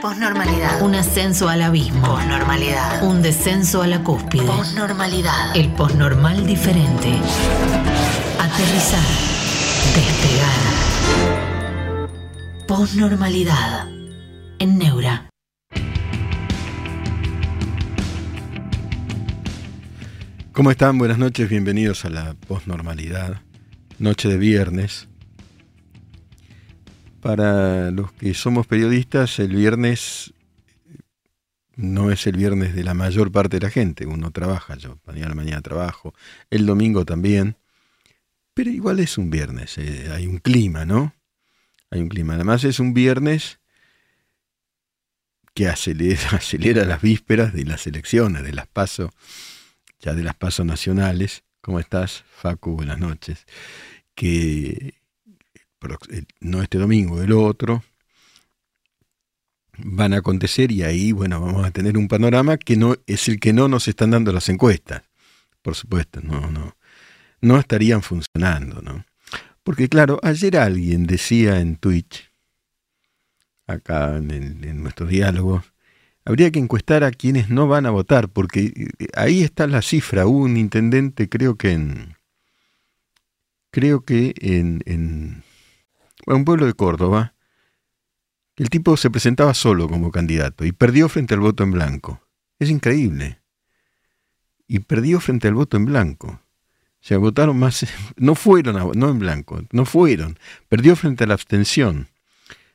Posnormalidad. 0.00 0.80
Un 0.80 0.94
ascenso 0.94 1.48
al 1.48 1.60
abismo. 1.60 2.06
Posnormalidad. 2.06 3.02
Un 3.02 3.20
descenso 3.20 3.82
a 3.82 3.88
la 3.88 4.04
cúspide. 4.04 4.44
Posnormalidad. 4.44 5.56
El 5.56 5.72
posnormal 5.72 6.46
diferente. 6.46 7.18
Aterrizar. 8.38 9.02
Despegar. 9.96 10.68
Posnormalidad. 12.68 13.88
En 14.60 14.78
Neura. 14.78 15.30
¿Cómo 20.52 20.70
están? 20.70 20.96
Buenas 20.98 21.18
noches, 21.18 21.48
bienvenidos 21.48 22.04
a 22.04 22.10
la 22.10 22.34
posnormalidad. 22.46 23.40
Noche 23.98 24.28
de 24.28 24.36
viernes. 24.36 25.07
Para 27.20 27.90
los 27.90 28.12
que 28.12 28.32
somos 28.34 28.66
periodistas, 28.66 29.38
el 29.38 29.54
viernes 29.54 30.32
no 31.74 32.10
es 32.10 32.26
el 32.26 32.36
viernes 32.36 32.74
de 32.74 32.84
la 32.84 32.94
mayor 32.94 33.30
parte 33.32 33.58
de 33.58 33.66
la 33.66 33.70
gente. 33.70 34.06
Uno 34.06 34.30
trabaja, 34.30 34.76
yo 34.76 34.98
mañana 35.06 35.34
mañana 35.34 35.62
trabajo, 35.62 36.14
el 36.50 36.66
domingo 36.66 37.04
también. 37.04 37.56
Pero 38.54 38.70
igual 38.70 39.00
es 39.00 39.18
un 39.18 39.30
viernes, 39.30 39.78
eh, 39.78 40.10
hay 40.12 40.26
un 40.26 40.38
clima, 40.38 40.84
¿no? 40.84 41.14
Hay 41.90 42.00
un 42.00 42.08
clima. 42.08 42.34
Además 42.34 42.64
es 42.64 42.80
un 42.80 42.94
viernes 42.94 43.60
que 45.54 45.68
acelera, 45.68 46.30
acelera 46.32 46.84
las 46.84 47.00
vísperas 47.00 47.52
de 47.52 47.64
las 47.64 47.86
elecciones, 47.86 48.42
de 48.42 48.52
las 48.52 48.66
pasos 48.66 49.10
ya 50.00 50.14
de 50.14 50.22
las 50.22 50.34
pasos 50.34 50.64
nacionales. 50.64 51.44
¿Cómo 51.60 51.80
estás, 51.80 52.24
Facu? 52.30 52.76
Buenas 52.76 52.98
noches. 52.98 53.46
Que 54.14 54.94
no 56.40 56.62
este 56.62 56.78
domingo, 56.78 57.22
el 57.22 57.32
otro, 57.32 57.82
van 59.78 60.12
a 60.12 60.18
acontecer 60.18 60.72
y 60.72 60.82
ahí, 60.82 61.12
bueno, 61.12 61.40
vamos 61.40 61.64
a 61.64 61.70
tener 61.70 61.96
un 61.96 62.08
panorama 62.08 62.56
que 62.56 62.76
no 62.76 62.96
es 63.06 63.28
el 63.28 63.38
que 63.38 63.52
no 63.52 63.68
nos 63.68 63.88
están 63.88 64.10
dando 64.10 64.32
las 64.32 64.48
encuestas. 64.48 65.02
Por 65.62 65.74
supuesto, 65.74 66.20
no, 66.22 66.50
no, 66.50 66.76
no 67.40 67.58
estarían 67.58 68.02
funcionando, 68.02 68.82
¿no? 68.82 69.04
Porque 69.62 69.88
claro, 69.88 70.18
ayer 70.22 70.56
alguien 70.56 71.06
decía 71.06 71.60
en 71.60 71.76
Twitch, 71.76 72.30
acá 73.66 74.16
en, 74.16 74.30
en 74.32 74.82
nuestro 74.82 75.06
diálogo, 75.06 75.62
habría 76.24 76.50
que 76.50 76.58
encuestar 76.58 77.04
a 77.04 77.10
quienes 77.10 77.50
no 77.50 77.68
van 77.68 77.86
a 77.86 77.90
votar, 77.90 78.28
porque 78.28 78.72
eh, 78.74 79.06
ahí 79.14 79.42
está 79.42 79.66
la 79.66 79.82
cifra. 79.82 80.26
Un 80.26 80.56
intendente, 80.56 81.28
creo 81.28 81.56
que 81.56 81.72
en. 81.72 82.16
Creo 83.70 84.00
que 84.00 84.34
en 84.40 85.42
un 86.36 86.44
pueblo 86.44 86.66
de 86.66 86.74
Córdoba, 86.74 87.34
el 88.56 88.70
tipo 88.70 88.96
se 88.96 89.10
presentaba 89.10 89.54
solo 89.54 89.88
como 89.88 90.10
candidato 90.10 90.64
y 90.64 90.72
perdió 90.72 91.08
frente 91.08 91.34
al 91.34 91.40
voto 91.40 91.62
en 91.62 91.70
blanco. 91.70 92.20
Es 92.58 92.70
increíble. 92.70 93.40
Y 94.66 94.80
perdió 94.80 95.20
frente 95.20 95.48
al 95.48 95.54
voto 95.54 95.76
en 95.76 95.84
blanco. 95.84 96.28
O 96.28 97.00
sea, 97.00 97.18
votaron 97.18 97.58
más, 97.58 97.86
no 98.16 98.34
fueron, 98.34 98.76
a, 98.76 98.84
no 98.94 99.10
en 99.10 99.18
blanco, 99.20 99.62
no 99.70 99.84
fueron. 99.84 100.38
Perdió 100.68 100.96
frente 100.96 101.24
a 101.24 101.28
la 101.28 101.34
abstención. 101.34 102.08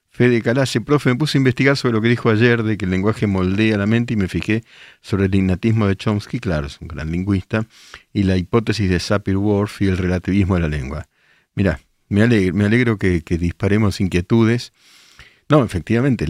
Fede 0.10 0.42
Calace, 0.44 0.80
profe, 0.80 1.10
me 1.10 1.16
puse 1.16 1.38
a 1.38 1.40
investigar 1.40 1.76
sobre 1.76 1.94
lo 1.96 2.02
que 2.02 2.08
dijo 2.08 2.30
ayer 2.30 2.62
de 2.62 2.78
que 2.78 2.86
el 2.86 2.92
lenguaje 2.92 3.26
moldea 3.26 3.78
la 3.80 3.88
mente 3.88 4.14
y 4.14 4.18
me 4.18 4.28
fijé 4.28 4.64
sobre 5.02 5.26
el 5.26 5.34
innatismo 5.34 5.88
de 5.88 5.96
Chomsky, 5.96 6.40
claro, 6.40 6.68
es 6.68 6.80
un 6.80 6.88
gran 6.88 7.12
lingüista, 7.12 7.66
y 8.14 8.22
la 8.22 8.38
hipótesis 8.38 8.90
de 8.92 9.00
Sapir-Whorf 9.00 9.82
y 9.82 9.88
el 9.88 9.98
relativismo 9.98 10.54
de 10.54 10.62
la 10.62 10.68
lengua. 10.68 11.08
Mira, 11.56 11.80
me 12.14 12.66
alegro, 12.66 12.98
que, 12.98 13.22
disparemos 13.40 14.00
inquietudes. 14.00 14.72
No, 15.50 15.64
efectivamente, 15.64 16.28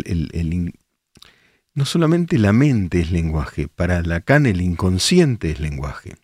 no 1.73 1.85
solamente 1.85 2.37
la 2.37 2.53
mente 2.53 3.01
es 3.01 3.11
lenguaje, 3.11 3.67
para 3.67 4.01
Lacan 4.01 4.45
el 4.45 4.61
inconsciente 4.61 5.51
es 5.51 5.59
lenguaje. 5.59 6.15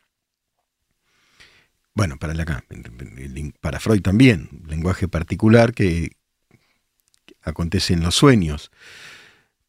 Bueno, 1.93 2.17
para 2.17 2.33
Lacan, 2.33 2.63
para 3.59 3.79
Freud 3.79 4.01
también, 4.01 4.49
lenguaje 4.67 5.07
particular 5.07 5.73
que, 5.73 6.11
acontece 7.41 7.93
en 7.93 8.01
los 8.01 8.15
sueños. 8.15 8.71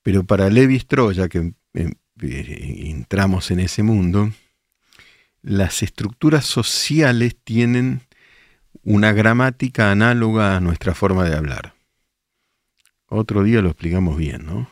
Pero 0.03 0.25
para 0.25 0.49
Levi 0.51 0.77
Strauss, 0.77 1.17
ya 1.17 1.29
que 1.29 1.53
eh, 1.75 1.93
eh, 2.23 2.83
entramos 2.87 3.51
en 3.51 3.61
ese 3.61 3.83
mundo, 3.83 4.33
las 5.43 5.83
estructuras 5.83 6.45
sociales 6.47 7.37
tienen 7.43 8.03
una 8.83 9.13
gramática 9.13 9.91
análoga 9.91 10.57
a 10.57 10.61
nuestra 10.61 10.95
forma 10.95 11.25
de 11.25 11.37
hablar. 11.37 11.75
Otro 13.07 13.43
día 13.43 13.61
lo 13.61 13.71
explicamos 13.71 14.17
bien, 14.17 14.47
¿no? 14.47 14.71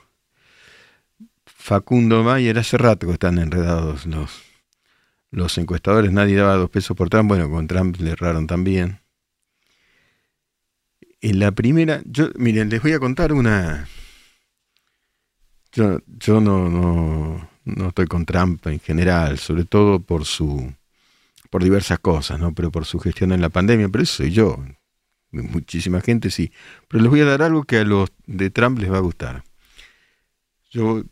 Facundo 1.44 2.22
Mayer, 2.22 2.58
hace 2.58 2.78
rato 2.78 3.06
que 3.06 3.12
están 3.14 3.38
enredados 3.38 4.06
los, 4.06 4.42
los 5.30 5.58
encuestadores, 5.58 6.12
nadie 6.12 6.36
daba 6.36 6.54
dos 6.54 6.70
pesos 6.70 6.96
por 6.96 7.10
Trump, 7.10 7.28
bueno, 7.28 7.50
con 7.50 7.66
Trump 7.66 7.96
le 8.00 8.12
erraron 8.12 8.46
también. 8.46 9.00
En 11.20 11.40
la 11.40 11.50
primera, 11.50 12.00
yo, 12.06 12.30
miren, 12.36 12.70
les 12.70 12.80
voy 12.80 12.92
a 12.92 13.00
contar 13.00 13.32
una. 13.32 13.88
Yo, 15.72 15.98
yo 16.06 16.40
no, 16.40 16.68
no, 16.68 17.50
no 17.64 17.88
estoy 17.88 18.06
con 18.06 18.24
Trump 18.24 18.66
en 18.68 18.78
general, 18.78 19.38
sobre 19.38 19.64
todo 19.64 19.98
por 19.98 20.24
su 20.24 20.72
por 21.50 21.64
diversas 21.64 21.98
cosas, 21.98 22.38
¿no? 22.38 22.54
Pero 22.54 22.70
por 22.70 22.84
su 22.84 22.98
gestión 22.98 23.32
en 23.32 23.40
la 23.40 23.48
pandemia, 23.48 23.88
pero 23.88 24.04
eso 24.04 24.16
soy 24.16 24.30
yo. 24.30 24.62
Muchísima 25.30 26.00
gente 26.00 26.30
sí. 26.30 26.52
Pero 26.88 27.02
les 27.02 27.10
voy 27.10 27.20
a 27.20 27.24
dar 27.24 27.42
algo 27.42 27.64
que 27.64 27.78
a 27.78 27.84
los 27.84 28.10
de 28.26 28.50
Trump 28.50 28.78
les 28.78 28.90
va 28.90 28.98
a 28.98 29.00
gustar. 29.00 29.44
Yo 30.70 31.02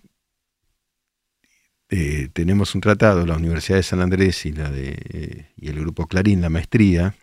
eh, 1.89 2.29
tenemos 2.33 2.75
un 2.75 2.81
tratado, 2.81 3.25
la 3.27 3.37
Universidad 3.37 3.77
de 3.77 3.83
San 3.85 4.01
Andrés 4.01 4.45
y 4.45 4.53
la 4.53 4.71
de 4.71 5.47
y 5.57 5.69
el 5.69 5.81
grupo 5.81 6.07
Clarín, 6.07 6.41
la 6.41 6.49
maestría, 6.49 7.15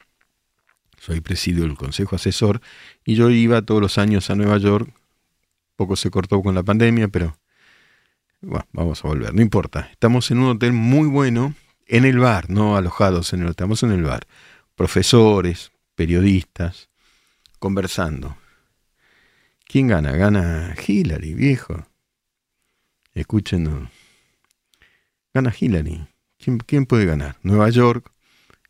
soy 0.99 1.19
presidio 1.19 1.63
del 1.63 1.75
consejo 1.75 2.15
asesor, 2.15 2.61
y 3.03 3.15
yo 3.15 3.29
iba 3.29 3.61
todos 3.61 3.81
los 3.81 3.97
años 3.97 4.29
a 4.29 4.35
Nueva 4.35 4.57
York, 4.57 4.89
poco 5.75 5.97
se 5.97 6.09
cortó 6.09 6.41
con 6.41 6.55
la 6.55 6.63
pandemia, 6.63 7.09
pero 7.09 7.37
bueno, 8.41 8.65
vamos 8.71 9.03
a 9.03 9.07
volver, 9.09 9.33
no 9.33 9.41
importa. 9.41 9.89
Estamos 9.91 10.31
en 10.31 10.39
un 10.39 10.51
hotel 10.51 10.71
muy 10.71 11.09
bueno, 11.09 11.53
en 11.87 12.05
el 12.05 12.19
bar, 12.19 12.49
no 12.49 12.77
alojados 12.77 13.33
en 13.33 13.41
el 13.41 13.49
estamos 13.49 13.83
en 13.83 13.91
el 13.91 14.03
bar. 14.03 14.27
Profesores, 14.75 15.71
periodistas, 15.95 16.89
conversando. 17.59 18.37
¿Quién 19.65 19.87
gana? 19.87 20.11
Gana 20.11 20.75
Hillary, 20.85 21.33
viejo. 21.33 21.85
Escuchen. 23.13 23.89
Gana 25.33 25.53
Hillary. 25.57 26.07
¿Quién, 26.37 26.59
¿Quién 26.59 26.85
puede 26.85 27.05
ganar? 27.05 27.37
Nueva 27.41 27.69
York 27.69 28.11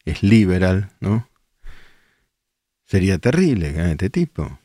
es 0.05 0.23
liberal, 0.23 0.91
¿no? 0.99 1.29
Sería 2.85 3.17
terrible 3.17 3.71
ganar 3.71 3.91
este 3.91 4.09
tipo. 4.09 4.59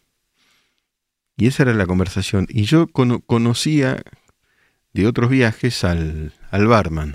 Y 1.37 1.47
esa 1.47 1.63
era 1.63 1.75
la 1.75 1.87
conversación. 1.87 2.47
Y 2.51 2.65
yo 2.65 2.89
conocía 2.89 4.03
de 4.93 5.07
otros 5.07 5.31
viajes 5.31 5.85
al, 5.85 6.33
al 6.51 6.67
barman. 6.67 7.15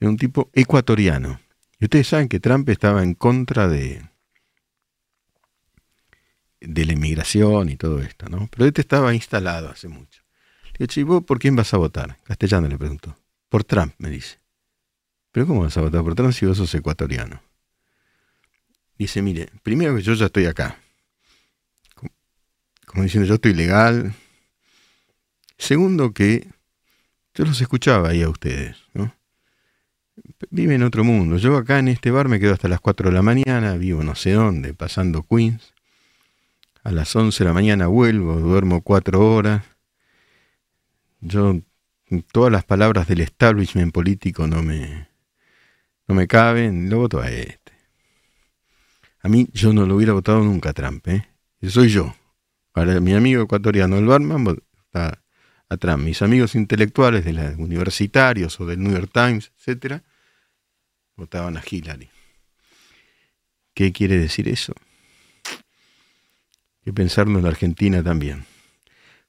Era 0.00 0.10
un 0.10 0.16
tipo 0.16 0.50
ecuatoriano. 0.52 1.40
Y 1.78 1.84
ustedes 1.84 2.08
saben 2.08 2.28
que 2.28 2.40
Trump 2.40 2.68
estaba 2.68 3.02
en 3.02 3.14
contra 3.14 3.68
de, 3.68 4.02
de 6.60 6.84
la 6.84 6.92
inmigración 6.92 7.68
y 7.68 7.76
todo 7.76 8.00
esto, 8.00 8.28
¿no? 8.28 8.48
Pero 8.50 8.66
este 8.66 8.80
estaba 8.80 9.14
instalado 9.14 9.70
hace 9.70 9.88
mucho. 9.88 10.22
Le 10.76 10.86
¿y 10.94 11.02
vos 11.02 11.24
por 11.24 11.38
quién 11.38 11.56
vas 11.56 11.74
a 11.74 11.76
votar? 11.76 12.18
Castellano 12.24 12.68
le 12.68 12.78
preguntó. 12.78 13.16
Por 13.48 13.64
Trump, 13.64 13.94
me 13.98 14.10
dice. 14.10 14.38
¿Pero 15.32 15.46
cómo 15.46 15.62
vas 15.62 15.76
a 15.76 15.80
votar 15.80 16.02
por 16.02 16.14
Trump 16.14 16.32
si 16.32 16.46
vos 16.46 16.56
sos 16.56 16.74
ecuatoriano? 16.74 17.42
dice, 18.98 19.22
mire, 19.22 19.48
primero 19.62 19.94
que 19.94 20.02
yo 20.02 20.14
ya 20.14 20.26
estoy 20.26 20.46
acá. 20.46 20.76
Como 22.84 23.04
diciendo, 23.04 23.28
yo 23.28 23.34
estoy 23.34 23.54
legal. 23.54 24.14
Segundo 25.56 26.12
que 26.12 26.48
yo 27.34 27.44
los 27.44 27.60
escuchaba 27.60 28.08
ahí 28.08 28.22
a 28.22 28.28
ustedes, 28.28 28.76
¿no? 28.94 29.14
Vive 30.50 30.74
en 30.74 30.82
otro 30.82 31.04
mundo. 31.04 31.36
Yo 31.36 31.56
acá 31.56 31.78
en 31.78 31.88
este 31.88 32.10
bar 32.10 32.28
me 32.28 32.40
quedo 32.40 32.52
hasta 32.52 32.68
las 32.68 32.80
4 32.80 33.10
de 33.10 33.14
la 33.14 33.22
mañana, 33.22 33.76
vivo 33.76 34.02
no 34.02 34.14
sé 34.14 34.32
dónde, 34.32 34.74
pasando 34.74 35.24
Queens. 35.24 35.74
A 36.84 36.92
las 36.92 37.14
11 37.14 37.44
de 37.44 37.48
la 37.48 37.54
mañana 37.54 37.86
vuelvo, 37.86 38.36
duermo 38.36 38.82
4 38.82 39.20
horas. 39.20 39.64
Yo, 41.20 41.60
todas 42.32 42.52
las 42.52 42.64
palabras 42.64 43.08
del 43.08 43.20
establishment 43.20 43.92
político 43.92 44.46
no 44.46 44.62
me, 44.62 45.08
no 46.06 46.14
me 46.14 46.26
caben, 46.26 46.88
lo 46.88 46.98
voto 46.98 47.20
a 47.20 47.30
este. 47.30 47.72
A 49.22 49.28
mí 49.28 49.48
yo 49.52 49.72
no 49.72 49.84
lo 49.84 49.96
hubiera 49.96 50.12
votado 50.12 50.42
nunca 50.42 50.70
a 50.70 50.72
Trump, 50.72 51.06
¿eh? 51.08 51.28
Soy 51.62 51.88
yo. 51.88 52.14
Ahora 52.72 53.00
mi 53.00 53.12
amigo 53.14 53.42
ecuatoriano, 53.42 53.98
el 53.98 54.06
barman, 54.06 54.44
vota 54.44 55.22
a 55.68 55.76
Trump. 55.76 56.04
Mis 56.04 56.22
amigos 56.22 56.54
intelectuales 56.54 57.24
de 57.24 57.32
los 57.32 57.56
universitarios 57.56 58.58
o 58.60 58.66
del 58.66 58.82
New 58.82 58.92
York 58.92 59.10
Times, 59.12 59.52
etcétera, 59.58 60.04
votaban 61.18 61.56
a 61.56 61.62
Hillary. 61.68 62.08
¿Qué 63.74 63.92
quiere 63.92 64.16
decir 64.16 64.48
eso? 64.48 64.72
Que 66.84 66.92
pensarlo 66.92 67.38
en 67.38 67.44
la 67.44 67.50
Argentina 67.50 68.02
también. 68.02 68.44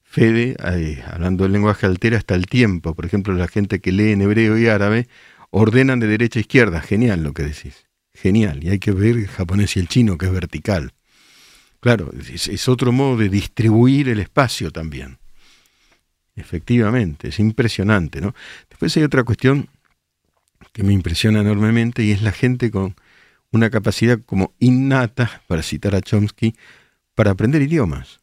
Fede, 0.02 0.56
hablando 1.06 1.44
del 1.44 1.52
lenguaje 1.52 1.86
altera 1.86 2.16
hasta 2.16 2.34
el 2.34 2.46
tiempo. 2.46 2.94
Por 2.94 3.04
ejemplo, 3.04 3.34
la 3.34 3.48
gente 3.48 3.80
que 3.80 3.92
lee 3.92 4.12
en 4.12 4.22
hebreo 4.22 4.56
y 4.56 4.66
árabe 4.66 5.08
ordenan 5.50 6.00
de 6.00 6.06
derecha 6.06 6.38
a 6.38 6.42
izquierda. 6.42 6.80
Genial 6.80 7.22
lo 7.22 7.34
que 7.34 7.42
decís. 7.42 7.86
Genial. 8.14 8.64
Y 8.64 8.70
hay 8.70 8.78
que 8.78 8.92
ver 8.92 9.16
el 9.16 9.28
japonés 9.28 9.76
y 9.76 9.80
el 9.80 9.88
chino, 9.88 10.16
que 10.16 10.26
es 10.26 10.32
vertical. 10.32 10.92
Claro, 11.80 12.10
es, 12.12 12.68
otro 12.68 12.92
modo 12.92 13.16
de 13.16 13.28
distribuir 13.28 14.08
el 14.08 14.20
espacio 14.20 14.70
también. 14.70 15.18
Efectivamente, 16.36 17.28
es 17.28 17.38
impresionante, 17.38 18.20
¿no? 18.20 18.34
Después 18.68 18.96
hay 18.96 19.02
otra 19.02 19.24
cuestión 19.24 19.68
que 20.72 20.82
me 20.82 20.92
impresiona 20.92 21.40
enormemente 21.40 22.02
y 22.02 22.12
es 22.12 22.22
la 22.22 22.32
gente 22.32 22.70
con 22.70 22.94
una 23.50 23.70
capacidad 23.70 24.20
como 24.24 24.54
innata, 24.58 25.42
para 25.48 25.62
citar 25.62 25.94
a 25.94 26.00
Chomsky, 26.00 26.54
para 27.14 27.32
aprender 27.32 27.62
idiomas. 27.62 28.20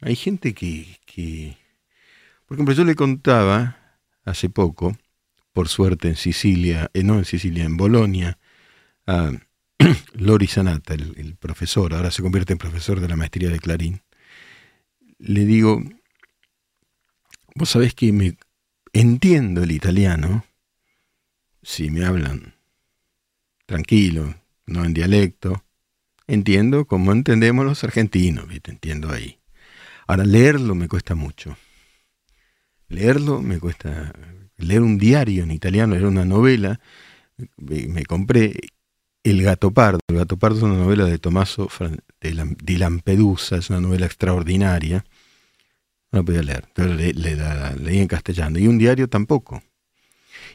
Hay 0.00 0.16
gente 0.16 0.54
que, 0.54 1.56
por 2.46 2.56
ejemplo, 2.56 2.74
yo 2.74 2.84
le 2.84 2.94
contaba 2.94 3.76
hace 4.24 4.48
poco, 4.48 4.96
por 5.52 5.68
suerte 5.68 6.08
en 6.08 6.16
Sicilia, 6.16 6.90
eh, 6.94 7.02
no 7.02 7.18
en 7.18 7.24
Sicilia, 7.24 7.64
en 7.64 7.76
Bolonia, 7.76 8.38
a 9.06 9.32
Lori 10.14 10.46
Sanata, 10.46 10.94
el, 10.94 11.36
profesor, 11.38 11.94
ahora 11.94 12.10
se 12.10 12.22
convierte 12.22 12.52
en 12.52 12.58
profesor 12.58 13.00
de 13.00 13.08
la 13.08 13.16
maestría 13.16 13.50
de 13.50 13.58
Clarín, 13.58 14.02
le 15.18 15.44
digo, 15.44 15.82
vos 17.54 17.70
sabés 17.70 17.94
que 17.94 18.12
me 18.12 18.36
entiendo 18.92 19.62
el 19.62 19.70
italiano, 19.70 20.44
si 21.62 21.90
me 21.90 22.04
hablan 22.04 22.54
tranquilo, 23.66 24.34
no 24.66 24.84
en 24.84 24.94
dialecto, 24.94 25.64
entiendo 26.26 26.86
como 26.86 27.12
entendemos 27.12 27.64
los 27.64 27.84
argentinos, 27.84 28.46
entiendo 28.64 29.10
ahí. 29.10 29.38
Ahora, 30.06 30.24
leerlo 30.24 30.74
me 30.74 30.88
cuesta 30.88 31.14
mucho. 31.14 31.56
Leerlo 32.88 33.40
me 33.40 33.58
cuesta. 33.58 34.12
Leer 34.58 34.82
un 34.82 34.98
diario 34.98 35.44
en 35.44 35.50
italiano, 35.50 35.94
leer 35.94 36.06
una 36.06 36.24
novela. 36.24 36.80
Me, 37.56 38.04
compré 38.04 38.54
El 39.24 39.42
Gato 39.42 39.70
Pardo. 39.72 40.00
El 40.08 40.16
Gato 40.16 40.36
Pardo 40.36 40.58
es 40.58 40.62
una 40.64 40.76
novela 40.76 41.06
de 41.06 41.18
Tommaso 41.18 41.68
de 42.20 42.78
Lampedusa, 42.78 43.56
es 43.56 43.70
una 43.70 43.80
novela 43.80 44.06
extraordinaria. 44.06 45.04
No 46.10 46.18
la 46.18 46.24
podía 46.24 46.42
leer, 46.42 46.68
pero 46.74 46.92
le, 46.92 47.12
leí 47.14 47.98
en 47.98 48.08
castellano. 48.08 48.58
Y 48.58 48.68
un 48.68 48.78
diario 48.78 49.08
tampoco. 49.08 49.62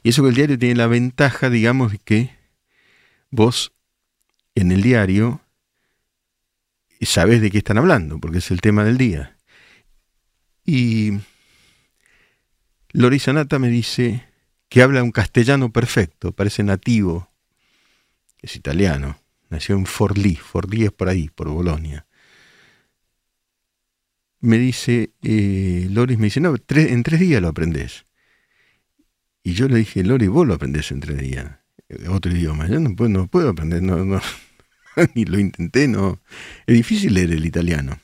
Y 0.07 0.11
eso 0.11 0.23
que 0.23 0.29
el 0.29 0.35
diario 0.35 0.57
tiene 0.57 0.75
la 0.75 0.87
ventaja, 0.87 1.49
digamos, 1.49 1.91
de 1.91 1.97
que 1.97 2.29
vos 3.29 3.73
en 4.55 4.71
el 4.71 4.81
diario 4.81 5.41
sabés 7.01 7.41
de 7.41 7.51
qué 7.51 7.57
están 7.57 7.77
hablando, 7.77 8.17
porque 8.17 8.37
es 8.37 8.49
el 8.49 8.61
tema 8.61 8.85
del 8.85 8.97
día. 8.97 9.35
Y 10.63 11.11
Lori 12.93 13.19
Sanata 13.19 13.59
me 13.59 13.67
dice 13.67 14.25
que 14.69 14.81
habla 14.81 15.03
un 15.03 15.11
castellano 15.11 15.73
perfecto, 15.73 16.31
parece 16.31 16.63
nativo, 16.63 17.29
es 18.41 18.55
italiano, 18.55 19.19
nació 19.49 19.75
en 19.75 19.85
Forlì, 19.85 20.37
Forlì 20.37 20.85
es 20.85 20.93
por 20.93 21.09
ahí, 21.09 21.27
por 21.27 21.49
Bolonia. 21.49 22.07
Me 24.39 24.57
dice, 24.57 25.11
eh, 25.21 25.89
Loris 25.91 26.17
me 26.17 26.27
dice, 26.27 26.39
no, 26.39 26.55
en 26.55 27.03
tres 27.03 27.19
días 27.19 27.41
lo 27.41 27.49
aprendes. 27.49 28.06
Y 29.47 29.53
yo 29.53 29.69
le 29.69 29.77
dije, 29.77 30.03
Lori, 30.03 30.27
vos 30.27 30.45
lo 30.45 30.55
aprendés 30.55 30.91
en 30.91 30.99
tres 30.99 31.19
días, 31.19 31.49
eh, 31.87 32.09
otro 32.09 32.33
idioma. 32.33 32.67
Yo 32.67 32.81
no 32.81 32.93
puedo, 32.97 33.09
no 33.09 33.27
puedo 33.27 33.47
aprender, 33.47 33.81
no, 33.81 34.03
no, 34.03 34.19
ni 35.15 35.23
lo 35.23 35.39
intenté, 35.39 35.87
no. 35.87 36.19
Es 36.65 36.75
difícil 36.75 37.13
leer 37.13 37.31
el 37.31 37.45
italiano. 37.45 37.97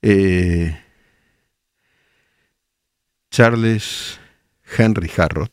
Eh, 0.00 0.78
Charles 3.32 4.20
Henry 4.78 5.10
Harrod 5.16 5.50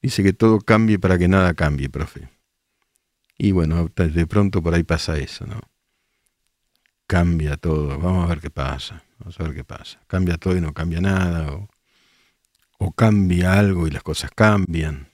dice 0.00 0.22
que 0.22 0.32
todo 0.32 0.58
cambie 0.62 0.98
para 0.98 1.18
que 1.18 1.28
nada 1.28 1.52
cambie, 1.52 1.90
profe. 1.90 2.30
Y 3.36 3.52
bueno, 3.52 3.86
de 3.94 4.26
pronto 4.26 4.62
por 4.62 4.72
ahí 4.72 4.82
pasa 4.82 5.18
eso, 5.18 5.46
¿no? 5.46 5.60
Cambia 7.06 7.58
todo, 7.58 7.98
vamos 7.98 8.24
a 8.24 8.28
ver 8.28 8.40
qué 8.40 8.48
pasa, 8.48 9.04
vamos 9.18 9.38
a 9.38 9.42
ver 9.42 9.54
qué 9.54 9.64
pasa. 9.64 10.00
Cambia 10.06 10.38
todo 10.38 10.56
y 10.56 10.62
no 10.62 10.72
cambia 10.72 11.02
nada, 11.02 11.68
o 12.82 12.92
cambia 12.92 13.58
algo 13.58 13.86
y 13.86 13.90
las 13.90 14.02
cosas 14.02 14.30
cambian. 14.34 15.08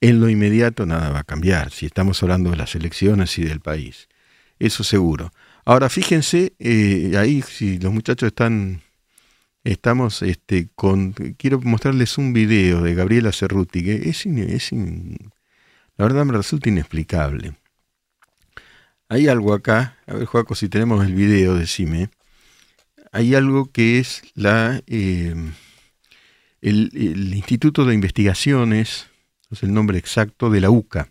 En 0.00 0.20
lo 0.20 0.28
inmediato 0.28 0.86
nada 0.86 1.10
va 1.10 1.20
a 1.20 1.24
cambiar, 1.24 1.70
si 1.70 1.86
estamos 1.86 2.22
hablando 2.22 2.50
de 2.50 2.56
las 2.56 2.74
elecciones 2.74 3.38
y 3.38 3.44
del 3.44 3.60
país. 3.60 4.08
Eso 4.58 4.84
seguro. 4.84 5.32
Ahora 5.64 5.88
fíjense, 5.88 6.54
eh, 6.58 7.14
ahí 7.16 7.42
si 7.42 7.78
los 7.78 7.92
muchachos 7.92 8.28
están 8.28 8.82
Estamos 9.64 10.22
este, 10.22 10.68
con. 10.74 11.12
Quiero 11.12 11.60
mostrarles 11.60 12.16
un 12.16 12.32
video 12.32 12.80
de 12.80 12.94
Gabriela 12.94 13.30
Cerruti 13.30 13.84
que 13.84 14.08
es, 14.08 14.24
es 14.24 14.72
la 14.72 16.04
verdad 16.06 16.24
me 16.24 16.32
resulta 16.32 16.70
inexplicable. 16.70 17.54
Hay 19.10 19.28
algo 19.28 19.52
acá, 19.52 19.98
a 20.06 20.14
ver, 20.14 20.24
Joaco, 20.24 20.54
si 20.54 20.70
tenemos 20.70 21.04
el 21.04 21.14
video, 21.14 21.56
decime. 21.56 22.08
Hay 23.12 23.34
algo 23.34 23.70
que 23.70 23.98
es 23.98 24.22
la 24.34 24.82
eh, 24.86 25.34
el, 26.62 27.34
Instituto 27.34 27.84
de 27.84 27.94
Investigaciones, 27.94 29.08
es 29.50 29.62
el 29.62 29.72
nombre 29.72 29.98
exacto, 29.98 30.50
de 30.50 30.60
la 30.60 30.70
UCA. 30.70 31.10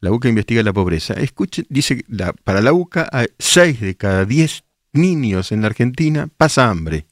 La 0.00 0.12
UCA 0.12 0.28
investiga 0.28 0.62
la 0.62 0.72
pobreza. 0.72 1.14
Escuche, 1.14 1.64
dice, 1.68 2.04
la, 2.08 2.32
para 2.32 2.60
la 2.60 2.72
UCA, 2.72 3.08
hay 3.10 3.28
6 3.38 3.80
de 3.80 3.94
cada 3.96 4.24
10 4.24 4.62
niños 4.92 5.52
en 5.52 5.62
la 5.62 5.68
Argentina 5.68 6.28
pasa 6.36 6.68
hambre. 6.68 7.06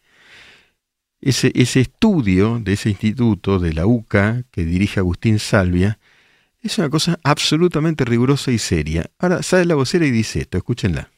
Ese, 1.20 1.52
ese 1.55 1.81
estudio 1.81 2.60
de 2.60 2.75
ese 2.75 2.90
instituto, 2.90 3.58
de 3.58 3.72
la 3.72 3.87
UCA, 3.87 4.44
que 4.50 4.64
dirige 4.64 5.00
Agustín 5.00 5.38
Salvia, 5.38 5.99
es 6.60 6.78
una 6.78 6.90
cosa 6.90 7.19
absolutamente 7.22 8.05
rigurosa 8.05 8.50
y 8.50 8.58
seria. 8.58 9.10
Ahora 9.19 9.43
sale 9.43 9.64
la 9.64 9.75
vocera 9.75 10.06
y 10.06 10.10
dice 10.10 10.40
esto, 10.40 10.58
escúchenla. 10.58 11.10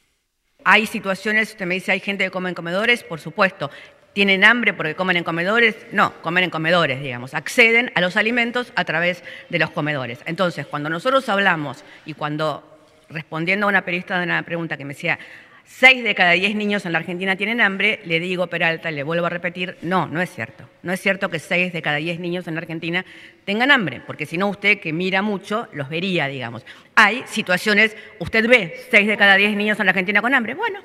Hay 0.65 0.87
situaciones, 0.87 1.51
usted 1.51 1.67
me 1.67 1.75
dice, 1.75 1.93
hay 1.93 2.01
gente 2.01 2.25
que 2.25 2.31
come 2.31 2.49
en 2.49 2.57
comedores, 2.57 3.05
por 3.05 3.21
supuesto. 3.21 3.71
¿Tienen 4.17 4.45
hambre 4.45 4.73
porque 4.73 4.95
comen 4.95 5.19
en 5.19 5.25
comedores? 5.25 5.77
No, 5.93 6.15
comen 6.23 6.45
en 6.45 6.49
comedores, 6.49 7.03
digamos. 7.03 7.35
Acceden 7.35 7.93
a 7.95 8.01
los 8.01 8.17
alimentos 8.17 8.73
a 8.75 8.87
través 8.87 9.23
de 9.51 9.59
los 9.59 9.69
comedores. 9.69 10.21
Entonces, 10.25 10.67
cuando 10.67 10.89
nosotros 10.89 11.29
hablamos 11.29 11.85
y 12.07 12.15
cuando, 12.15 12.65
respondiendo 13.11 13.67
a 13.67 13.69
una 13.69 13.85
periodista 13.85 14.17
de 14.19 14.25
una 14.25 14.43
pregunta 14.43 14.79
que 14.79 14.87
me 14.87 14.95
decía, 14.95 15.19
Seis 15.67 16.03
de 16.03 16.15
cada 16.15 16.31
diez 16.31 16.55
niños 16.55 16.87
en 16.87 16.93
la 16.93 16.99
Argentina 16.99 17.37
tienen 17.37 17.61
hambre, 17.61 18.01
le 18.07 18.19
digo 18.19 18.47
Peralta, 18.47 18.91
le 18.91 19.03
vuelvo 19.03 19.27
a 19.27 19.29
repetir, 19.29 19.77
no, 19.83 20.07
no 20.07 20.23
es 20.23 20.31
cierto. 20.31 20.67
No 20.83 20.95
es 20.95 21.01
cierto 21.01 21.29
que 21.29 21.39
seis 21.39 21.73
de 21.75 21.83
cada 21.83 21.97
diez 21.97 22.19
niños 22.19 22.49
en 22.49 22.55
la 22.55 22.61
Argentina 22.61 23.05
tengan 23.45 23.71
hambre, 23.71 24.01
porque 24.07 24.25
si 24.25 24.39
no 24.39 24.49
usted 24.49 24.79
que 24.81 24.95
mira 24.95 25.21
mucho 25.21 25.69
los 25.73 25.91
vería, 25.91 26.27
digamos. 26.29 26.65
Hay 26.95 27.23
situaciones, 27.27 27.97
usted 28.19 28.49
ve 28.49 28.81
seis 28.91 29.09
de 29.09 29.17
cada 29.19 29.35
diez 29.35 29.55
niños 29.55 29.79
en 29.79 29.87
la 29.87 29.91
Argentina 29.91 30.23
con 30.23 30.33
hambre, 30.33 30.55
bueno, 30.55 30.81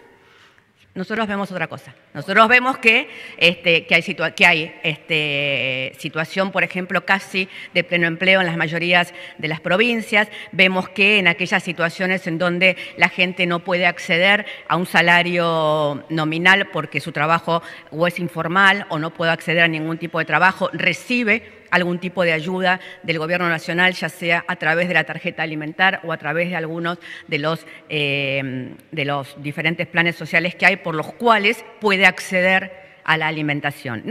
nosotros 0.94 1.26
vemos 1.26 1.50
otra 1.52 1.68
cosa. 1.68 1.96
Nosotros 2.14 2.50
vemos 2.50 2.78
que, 2.78 3.10
este, 3.38 3.86
que 3.86 3.96
hay, 3.96 4.04
que 4.36 4.46
hay 4.46 4.76
este, 4.84 5.94
situación, 5.98 6.52
por 6.52 6.64
ejemplo, 6.64 7.06
casi 7.06 7.48
de 7.74 7.86
pleno 7.86 8.08
empleo 8.08 8.42
en 8.42 8.48
las 8.48 8.58
mayorías 8.58 9.14
de 9.38 9.48
las 9.48 9.62
provincias. 9.62 10.28
Vemos 10.52 10.90
que 10.90 11.20
en 11.20 11.30
aquellas 11.30 11.64
situaciones 11.64 12.28
en 12.28 12.38
donde 12.38 12.76
la 12.98 13.08
gente 13.08 13.46
no 13.46 13.60
puede 13.60 13.86
acceder 13.86 14.46
a 14.68 14.76
un 14.76 14.86
salario 14.86 16.04
nominal 16.10 16.68
porque 16.74 17.00
su 17.00 17.14
trabajo 17.14 17.64
o 17.90 18.06
es 18.06 18.20
informal 18.20 18.86
o 18.90 19.00
no 19.00 19.14
puede 19.14 19.32
acceder 19.32 19.64
a 19.64 19.70
ningún 19.70 19.98
tipo 19.98 20.20
de 20.20 20.26
trabajo, 20.26 20.70
recibe 20.74 21.61
algún 21.72 22.00
tipo 22.00 22.24
de 22.24 22.34
ayuda 22.34 22.80
del 23.02 23.18
gobierno 23.18 23.50
nacional, 23.50 23.94
ya 23.94 24.10
sea 24.10 24.46
a 24.48 24.58
través 24.58 24.88
de 24.88 24.94
la 24.94 25.06
tarjeta 25.06 25.42
alimentar 25.42 26.02
o 26.04 26.12
a 26.12 26.18
través 26.18 26.50
de 26.50 26.56
algunos 26.56 27.00
de 27.28 27.40
los, 27.40 27.66
eh, 27.90 28.76
de 28.92 29.06
los 29.06 29.42
diferentes 29.42 29.88
planes 29.88 30.16
sociales 30.16 30.56
que 30.56 30.66
hay 30.66 30.76
por 30.78 30.94
los 30.94 31.14
cuales 31.14 31.66
puede 31.80 32.06
acceder 32.06 32.72
a 33.04 33.18
la 33.18 33.28
alimentación. 33.28 34.04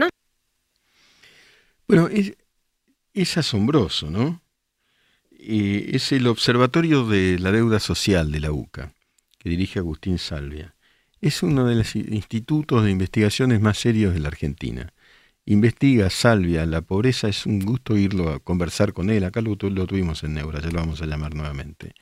Bueno, 1.87 2.09
es, 2.09 3.37
asombroso, 3.37 4.11
¿no? 4.11 4.43
Es 5.39 6.13
el 6.13 6.27
Observatorio 6.27 7.07
de 7.07 7.39
la 7.39 7.51
Deuda 7.53 7.81
Social 7.81 8.31
de 8.33 8.41
la 8.41 8.53
UCA, 8.53 8.93
que 9.39 9.51
dirige 9.51 9.79
Agustín 9.79 10.19
Salvia. 10.19 10.75
Es 11.21 11.43
uno 11.43 11.67
de 11.67 11.75
los 11.75 11.97
institutos 11.97 12.85
de 12.85 12.91
investigaciones 12.91 13.61
más 13.61 13.79
serios 13.79 14.15
de 14.15 14.21
la 14.21 14.29
Argentina 14.29 14.93
investiga, 15.47 16.11
salvia 16.11 16.67
la 16.67 16.83
pobreza, 16.83 17.29
es 17.29 17.47
un 17.47 17.61
gusto 17.61 17.97
irlo 17.97 18.31
a 18.31 18.41
conversar 18.41 18.93
con 18.93 19.11
él. 19.11 19.25
Acá 19.25 19.41
lo, 19.41 19.57
lo 19.61 19.87
tuvimos 19.87 20.23
en 20.25 20.35
Neura, 20.35 20.61
ya 20.61 20.71
lo 20.71 20.81
vamos 20.81 21.03
a 21.03 21.07
llamar 21.07 21.35
nuevamente. 21.35 21.95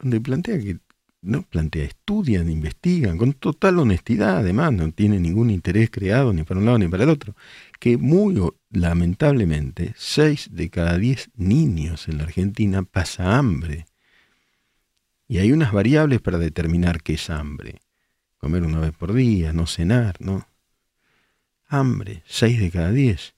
Donde 0.00 0.20
plantea 0.20 0.58
que, 0.58 0.78
no 1.24 1.42
plantea, 1.42 1.84
estudian, 1.84 2.50
investigan 2.50 3.16
con 3.16 3.32
total 3.32 3.78
honestidad, 3.78 4.38
además, 4.38 4.72
no 4.72 4.92
tiene 4.92 5.18
ningún 5.18 5.50
interés 5.50 5.90
creado 5.90 6.32
ni 6.32 6.42
para 6.42 6.60
un 6.60 6.66
lado 6.66 6.78
ni 6.78 6.88
para 6.88 7.04
el 7.04 7.10
otro. 7.10 7.34
Que 7.80 7.96
muy 7.96 8.38
lamentablemente, 8.70 9.94
6 9.96 10.50
de 10.52 10.70
cada 10.70 10.98
10 10.98 11.30
niños 11.36 12.08
en 12.08 12.18
la 12.18 12.24
Argentina 12.24 12.82
pasa 12.82 13.38
hambre. 13.38 13.86
Y 15.26 15.38
hay 15.38 15.52
unas 15.52 15.72
variables 15.72 16.20
para 16.20 16.38
determinar 16.38 17.02
qué 17.02 17.14
es 17.14 17.30
hambre. 17.30 17.80
Comer 18.36 18.62
una 18.62 18.80
vez 18.80 18.92
por 18.92 19.14
día, 19.14 19.54
no 19.54 19.66
cenar, 19.66 20.16
¿no? 20.20 20.46
Hambre, 21.78 22.22
seis 22.26 22.58
de 22.60 22.70
cada 22.70 22.90
diez. 22.92 23.34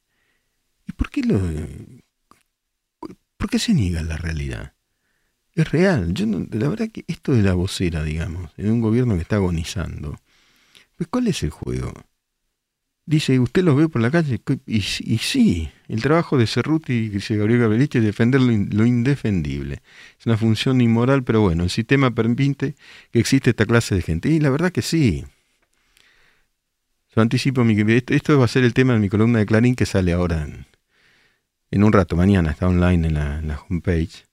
¿Y 0.86 0.92
por 0.92 1.10
qué 1.10 1.22
lo... 1.22 1.40
¿Por 3.36 3.50
qué 3.50 3.58
se 3.58 3.74
niega 3.74 4.02
la 4.02 4.16
realidad? 4.16 4.74
Es 5.54 5.70
real. 5.70 6.12
Yo 6.12 6.26
la 6.26 6.68
verdad 6.68 6.88
que 6.92 7.04
esto 7.06 7.32
de 7.32 7.42
la 7.42 7.54
vocera, 7.54 8.02
digamos, 8.02 8.50
en 8.56 8.70
un 8.70 8.80
gobierno 8.80 9.14
que 9.14 9.22
está 9.22 9.36
agonizando, 9.36 10.18
pues 10.96 11.08
¿cuál 11.08 11.28
es 11.28 11.42
el 11.42 11.50
juego? 11.50 11.92
Dice, 13.06 13.38
usted 13.38 13.62
los 13.62 13.76
ve 13.76 13.88
por 13.88 14.02
la 14.02 14.10
calle, 14.10 14.40
y, 14.66 14.80
sí, 14.82 15.70
el 15.86 16.02
trabajo 16.02 16.36
de 16.36 16.48
Cerruti, 16.48 17.08
dice 17.08 17.36
Gabriel 17.36 17.60
Gabrielich, 17.60 17.94
es 17.94 18.02
defender 18.02 18.40
lo, 18.40 18.84
indefendible. 18.84 19.80
Es 20.18 20.26
una 20.26 20.36
función 20.36 20.80
inmoral, 20.80 21.22
pero 21.22 21.40
bueno, 21.40 21.62
el 21.62 21.70
sistema 21.70 22.12
permite 22.12 22.74
que 23.12 23.20
existe 23.20 23.50
esta 23.50 23.64
clase 23.64 23.94
de 23.94 24.02
gente. 24.02 24.28
Y 24.28 24.40
la 24.40 24.50
verdad 24.50 24.72
que 24.72 24.82
sí. 24.82 25.24
Yo 27.16 27.22
anticipo, 27.22 27.64
mi, 27.64 27.74
esto, 28.08 28.38
va 28.38 28.44
a 28.44 28.48
ser 28.48 28.62
el 28.64 28.74
tema 28.74 28.92
de 28.92 28.98
mi 28.98 29.08
columna 29.08 29.38
de 29.38 29.46
Clarín 29.46 29.74
que 29.74 29.86
sale 29.86 30.12
ahora 30.12 30.46
en, 31.70 31.82
un 31.82 31.90
rato, 31.90 32.14
mañana, 32.14 32.50
está 32.50 32.68
online 32.68 33.08
en 33.08 33.14
la, 33.14 33.64
homepage 33.68 34.26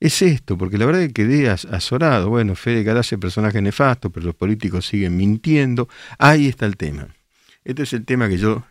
es 0.00 0.22
esto, 0.22 0.58
porque 0.58 0.76
la 0.76 0.86
verdad 0.86 1.00
que 1.00 1.12
quedé 1.12 1.48
azorado. 1.48 2.28
Bueno, 2.28 2.56
Fede 2.56 2.82
Garace, 2.82 3.16
personaje 3.16 3.62
nefasto, 3.62 4.10
pero 4.10 4.26
los 4.26 4.34
políticos 4.34 4.86
siguen 4.86 5.16
mintiendo. 5.16 5.88
Ahí 6.18 6.48
está 6.48 6.66
el 6.66 6.76
tema. 6.76 7.08
Este 7.64 7.84
es 7.84 7.92
el 7.94 8.04
tema 8.04 8.28
que 8.28 8.36
yo, 8.36 8.64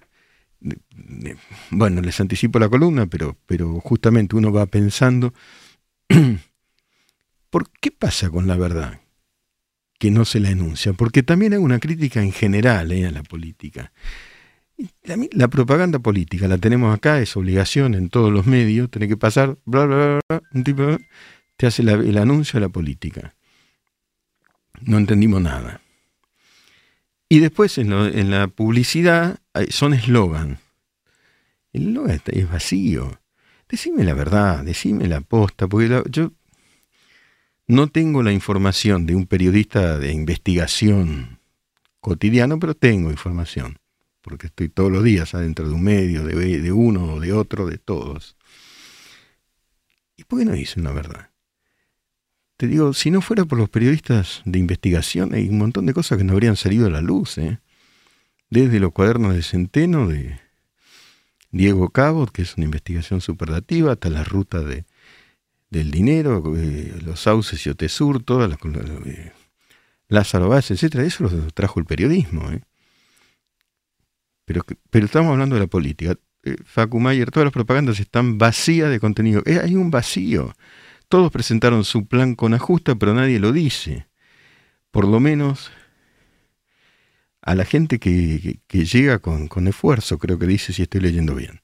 bueno, 1.71 2.01
les 2.01 2.19
anticipo 2.19 2.59
la 2.59 2.69
columna, 2.69 3.07
pero, 3.07 3.37
pero 3.47 3.79
justamente 3.79 4.35
uno 4.35 4.51
va 4.51 4.65
pensando, 4.67 5.33
¿por 7.49 7.69
qué 7.79 7.89
pasa 7.91 8.29
con 8.29 8.45
la 8.45 8.57
verdad? 8.57 9.02
Que 10.03 10.11
no 10.11 10.25
se 10.25 10.41
la 10.41 10.49
enuncia, 10.49 10.91
porque 10.91 11.23
también 11.23 11.53
hay 11.53 11.59
una 11.59 11.79
crítica 11.79 12.21
en 12.21 12.33
general 12.33 12.91
eh, 12.91 13.05
a 13.05 13.11
la 13.11 13.23
política. 13.23 13.93
La, 15.31 15.47
propaganda 15.47 15.97
política 15.99 16.49
la 16.49 16.57
tenemos 16.57 16.93
acá, 16.93 17.21
es 17.21 17.37
obligación 17.37 17.95
en 17.95 18.09
todos 18.09 18.29
los 18.29 18.45
medios, 18.45 18.91
tiene 18.91 19.07
que 19.07 19.15
pasar, 19.15 19.57
bla, 19.63 19.85
bla, 19.85 20.19
bla, 20.27 20.41
un 20.51 20.63
tipo 20.65 20.97
te 21.55 21.67
hace 21.67 21.83
el 21.83 22.17
anuncio 22.17 22.57
a 22.57 22.59
la 22.59 22.67
política. 22.67 23.33
No 24.81 24.97
entendimos 24.97 25.41
nada. 25.41 25.79
Y 27.29 27.39
después 27.39 27.77
en, 27.77 28.29
la 28.29 28.49
publicidad 28.49 29.39
son 29.69 29.93
eslogan. 29.93 30.59
El 31.71 31.87
eslogan 31.87 32.19
es 32.25 32.51
vacío. 32.51 33.21
Decime 33.69 34.03
la 34.03 34.15
verdad, 34.15 34.65
decime 34.65 35.07
la 35.07 35.21
posta, 35.21 35.69
porque 35.69 36.03
yo 36.09 36.33
no 37.67 37.87
tengo 37.87 38.23
la 38.23 38.33
información 38.33 39.05
de 39.05 39.15
un 39.15 39.25
periodista 39.25 39.97
de 39.97 40.11
investigación 40.11 41.39
cotidiano, 41.99 42.59
pero 42.59 42.73
tengo 42.73 43.11
información 43.11 43.77
porque 44.23 44.47
estoy 44.47 44.69
todos 44.69 44.91
los 44.91 45.03
días 45.03 45.35
adentro 45.35 45.67
de 45.67 45.75
un 45.75 45.83
medio, 45.83 46.23
de, 46.23 46.61
de 46.61 46.71
uno 46.71 47.19
de 47.19 47.33
otro, 47.33 47.67
de 47.67 47.77
todos. 47.77 48.37
¿Y 50.15 50.23
por 50.23 50.39
qué 50.39 50.45
no 50.45 50.53
dicen 50.53 50.85
la 50.85 50.91
verdad? 50.91 51.29
Te 52.55 52.67
digo, 52.67 52.93
si 52.93 53.11
no 53.11 53.21
fuera 53.21 53.43
por 53.43 53.57
los 53.57 53.69
periodistas 53.69 54.41
de 54.45 54.59
investigación, 54.59 55.33
hay 55.33 55.49
un 55.49 55.57
montón 55.57 55.85
de 55.85 55.93
cosas 55.93 56.17
que 56.17 56.23
no 56.23 56.33
habrían 56.33 56.55
salido 56.55 56.87
a 56.87 56.89
la 56.89 57.01
luz. 57.01 57.37
¿eh? 57.37 57.59
Desde 58.49 58.79
los 58.79 58.93
cuadernos 58.93 59.35
de 59.35 59.43
Centeno, 59.43 60.07
de 60.07 60.39
Diego 61.51 61.89
Cabot, 61.89 62.31
que 62.31 62.43
es 62.43 62.55
una 62.55 62.65
investigación 62.65 63.19
superlativa, 63.19 63.91
hasta 63.91 64.09
la 64.09 64.23
ruta 64.23 64.61
de, 64.61 64.85
del 65.73 65.91
dinero, 65.91 66.43
eh, 66.55 66.93
los 67.03 67.19
sauces 67.19 67.65
y 67.65 67.69
Otesur, 67.69 68.23
todas 68.23 68.49
las... 68.49 68.59
Eh, 69.05 69.31
Lázaro 70.09 70.55
etcétera, 70.55 71.03
eso 71.03 71.23
lo 71.23 71.51
trajo 71.51 71.79
el 71.79 71.85
periodismo. 71.85 72.51
¿eh? 72.51 72.61
Pero, 74.45 74.63
pero 74.89 75.05
estamos 75.05 75.31
hablando 75.31 75.55
de 75.55 75.61
la 75.61 75.67
política. 75.67 76.15
Eh, 76.43 76.55
Facu 76.63 76.99
Mayer, 76.99 77.31
todas 77.31 77.45
las 77.45 77.53
propagandas 77.53 77.99
están 77.99 78.37
vacías 78.37 78.91
de 78.91 78.99
contenido. 78.99 79.41
Hay 79.45 79.75
un 79.75 79.89
vacío. 79.89 80.53
Todos 81.09 81.31
presentaron 81.31 81.83
su 81.83 82.05
plan 82.05 82.35
con 82.35 82.53
ajuste, 82.53 82.95
pero 82.95 83.13
nadie 83.13 83.39
lo 83.39 83.51
dice. 83.51 84.07
Por 84.91 85.07
lo 85.07 85.19
menos 85.19 85.71
a 87.41 87.55
la 87.55 87.65
gente 87.65 87.99
que, 87.99 88.59
llega 88.69 89.19
con, 89.19 89.67
esfuerzo, 89.67 90.17
creo 90.17 90.37
que 90.37 90.47
dice 90.47 90.73
si 90.73 90.83
estoy 90.83 91.01
leyendo 91.01 91.35
bien. 91.35 91.61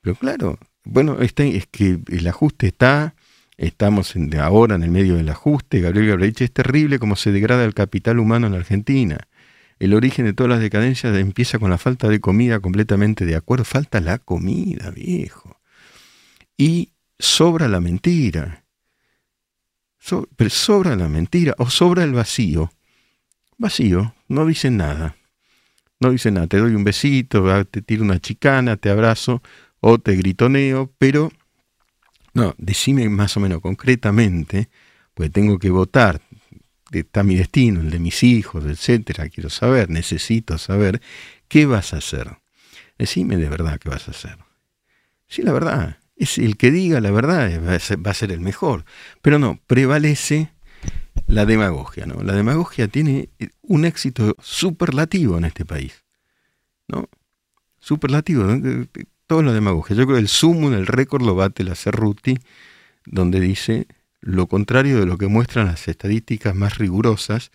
Pero 0.00 0.16
claro, 0.16 0.58
bueno, 0.84 1.18
es 1.20 1.32
que 1.32 2.00
el 2.08 2.26
ajuste 2.26 2.68
está, 2.68 3.14
estamos 3.56 4.14
ahora 4.40 4.76
en 4.76 4.82
el 4.82 4.90
medio 4.90 5.16
del 5.16 5.28
ajuste. 5.28 5.80
Gabriel 5.80 6.08
Gabriel 6.08 6.34
es 6.38 6.52
terrible 6.52 6.98
cómo 6.98 7.16
se 7.16 7.32
degrada 7.32 7.64
el 7.64 7.74
capital 7.74 8.18
humano 8.18 8.46
en 8.46 8.54
Argentina 8.54 9.28
el 9.78 9.94
origen 9.94 10.24
de 10.24 10.32
todas 10.32 10.50
las 10.50 10.60
decadencias 10.60 11.16
empieza 11.16 11.58
con 11.58 11.70
la 11.70 11.78
falta 11.78 12.08
de 12.08 12.20
comida 12.20 12.60
completamente 12.60 13.24
de 13.24 13.36
acuerdo. 13.36 13.64
Falta 13.64 14.00
la 14.00 14.18
comida, 14.18 14.90
viejo. 14.90 15.60
Y 16.56 16.90
sobra 17.18 17.68
la 17.68 17.80
mentira. 17.80 18.64
pero 20.36 20.50
sobra 20.50 20.96
la 20.96 21.08
mentira 21.08 21.54
o 21.58 21.70
sobra 21.70 22.02
el 22.02 22.12
vacío. 22.12 22.72
Vacío, 23.56 24.14
no 24.28 24.46
dicen 24.46 24.76
nada. 24.76 25.16
No 26.00 26.10
dicen 26.10 26.34
nada. 26.34 26.48
Te 26.48 26.58
doy 26.58 26.74
un 26.74 26.84
besito, 26.84 27.64
te 27.66 27.82
tiro 27.82 28.02
una 28.02 28.18
chicana, 28.18 28.76
te 28.76 28.90
abrazo 28.90 29.42
o 29.80 29.98
te 29.98 30.16
gritoneo, 30.16 30.92
pero 30.98 31.30
no, 32.34 32.54
decime 32.58 33.08
más 33.08 33.36
o 33.36 33.40
menos 33.40 33.60
concretamente, 33.60 34.68
pues 35.14 35.32
tengo 35.32 35.58
que 35.58 35.70
votar, 35.70 36.20
está 36.92 37.22
mi 37.22 37.36
destino, 37.36 37.80
el 37.80 37.90
de 37.90 37.98
mis 37.98 38.22
hijos, 38.22 38.64
etcétera, 38.64 39.28
quiero 39.28 39.50
saber, 39.50 39.90
necesito 39.90 40.58
saber, 40.58 41.00
¿qué 41.48 41.66
vas 41.66 41.94
a 41.94 41.98
hacer? 41.98 42.38
Decime 42.98 43.36
de 43.36 43.48
verdad 43.48 43.78
qué 43.78 43.88
vas 43.88 44.08
a 44.08 44.12
hacer. 44.12 44.38
Sí, 45.26 45.42
la 45.42 45.52
verdad, 45.52 45.98
es 46.16 46.38
el 46.38 46.56
que 46.56 46.70
diga 46.70 47.00
la 47.00 47.10
verdad 47.10 47.60
va 47.64 48.10
a 48.10 48.14
ser, 48.14 48.32
el 48.32 48.40
mejor. 48.40 48.84
Pero 49.22 49.38
no, 49.38 49.60
prevalece 49.66 50.50
la 51.26 51.46
demagogia, 51.46 52.06
¿no? 52.06 52.22
La 52.22 52.34
demagogia 52.34 52.88
tiene 52.88 53.30
un 53.62 53.84
éxito 53.84 54.34
superlativo 54.40 55.38
en 55.38 55.44
este 55.44 55.64
país, 55.64 56.04
¿no? 56.88 57.08
Superlativo, 57.78 58.44
todo 59.28 59.42
la 59.42 59.52
demagogia. 59.52 59.94
Yo 59.94 60.06
creo 60.06 60.16
que 60.16 60.22
el 60.22 60.28
sumo, 60.28 60.72
el 60.72 60.86
récord 60.86 61.22
lo 61.22 61.36
bate 61.36 61.62
la 61.62 61.76
Cerruti, 61.76 62.38
donde 63.04 63.38
dice 63.38 63.86
lo 64.20 64.48
contrario 64.48 64.98
de 64.98 65.06
lo 65.06 65.18
que 65.18 65.28
muestran 65.28 65.66
las 65.66 65.86
estadísticas 65.86 66.54
más 66.54 66.78
rigurosas. 66.78 67.52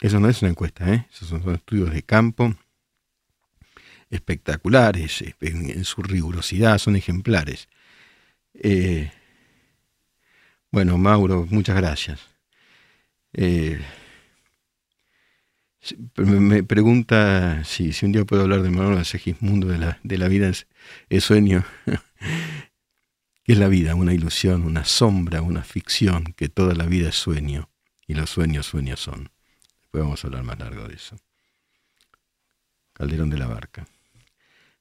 Eso 0.00 0.20
no 0.20 0.28
es 0.28 0.42
una 0.42 0.50
encuesta, 0.50 0.92
¿eh? 0.92 1.06
esos 1.10 1.28
son, 1.28 1.48
estudios 1.54 1.94
de 1.94 2.02
campo 2.02 2.54
espectaculares 4.10 5.24
en, 5.40 5.84
su 5.84 6.02
rigurosidad, 6.02 6.76
son 6.78 6.96
ejemplares. 6.96 7.68
Eh, 8.54 9.10
bueno, 10.70 10.98
Mauro, 10.98 11.46
muchas 11.48 11.76
gracias. 11.76 12.20
Eh, 13.32 13.80
me 16.16 16.62
pregunta 16.62 17.64
si, 17.64 17.92
si, 17.92 18.06
un 18.06 18.12
día 18.12 18.24
puedo 18.24 18.42
hablar 18.42 18.62
de 18.62 18.70
Manuel 18.70 18.98
de 18.98 19.04
Segismundo, 19.04 19.66
de 19.66 19.78
la, 19.78 19.98
de 20.02 20.18
la 20.18 20.28
vida 20.28 20.50
es 21.08 21.24
sueño. 21.24 21.64
¿Qué 23.44 23.52
es 23.52 23.58
la 23.58 23.68
vida? 23.68 23.96
Una 23.96 24.14
ilusión, 24.14 24.64
una 24.64 24.84
sombra, 24.84 25.42
una 25.42 25.64
ficción, 25.64 26.32
que 26.36 26.48
toda 26.48 26.74
la 26.74 26.86
vida 26.86 27.08
es 27.08 27.16
sueño, 27.16 27.68
y 28.06 28.14
los 28.14 28.30
sueños 28.30 28.66
sueños 28.66 29.00
son. 29.00 29.30
Después 29.80 30.04
vamos 30.04 30.22
a 30.22 30.28
hablar 30.28 30.44
más 30.44 30.58
largo 30.60 30.86
de 30.86 30.94
eso. 30.94 31.16
Calderón 32.92 33.30
de 33.30 33.38
la 33.38 33.48
Barca. 33.48 33.86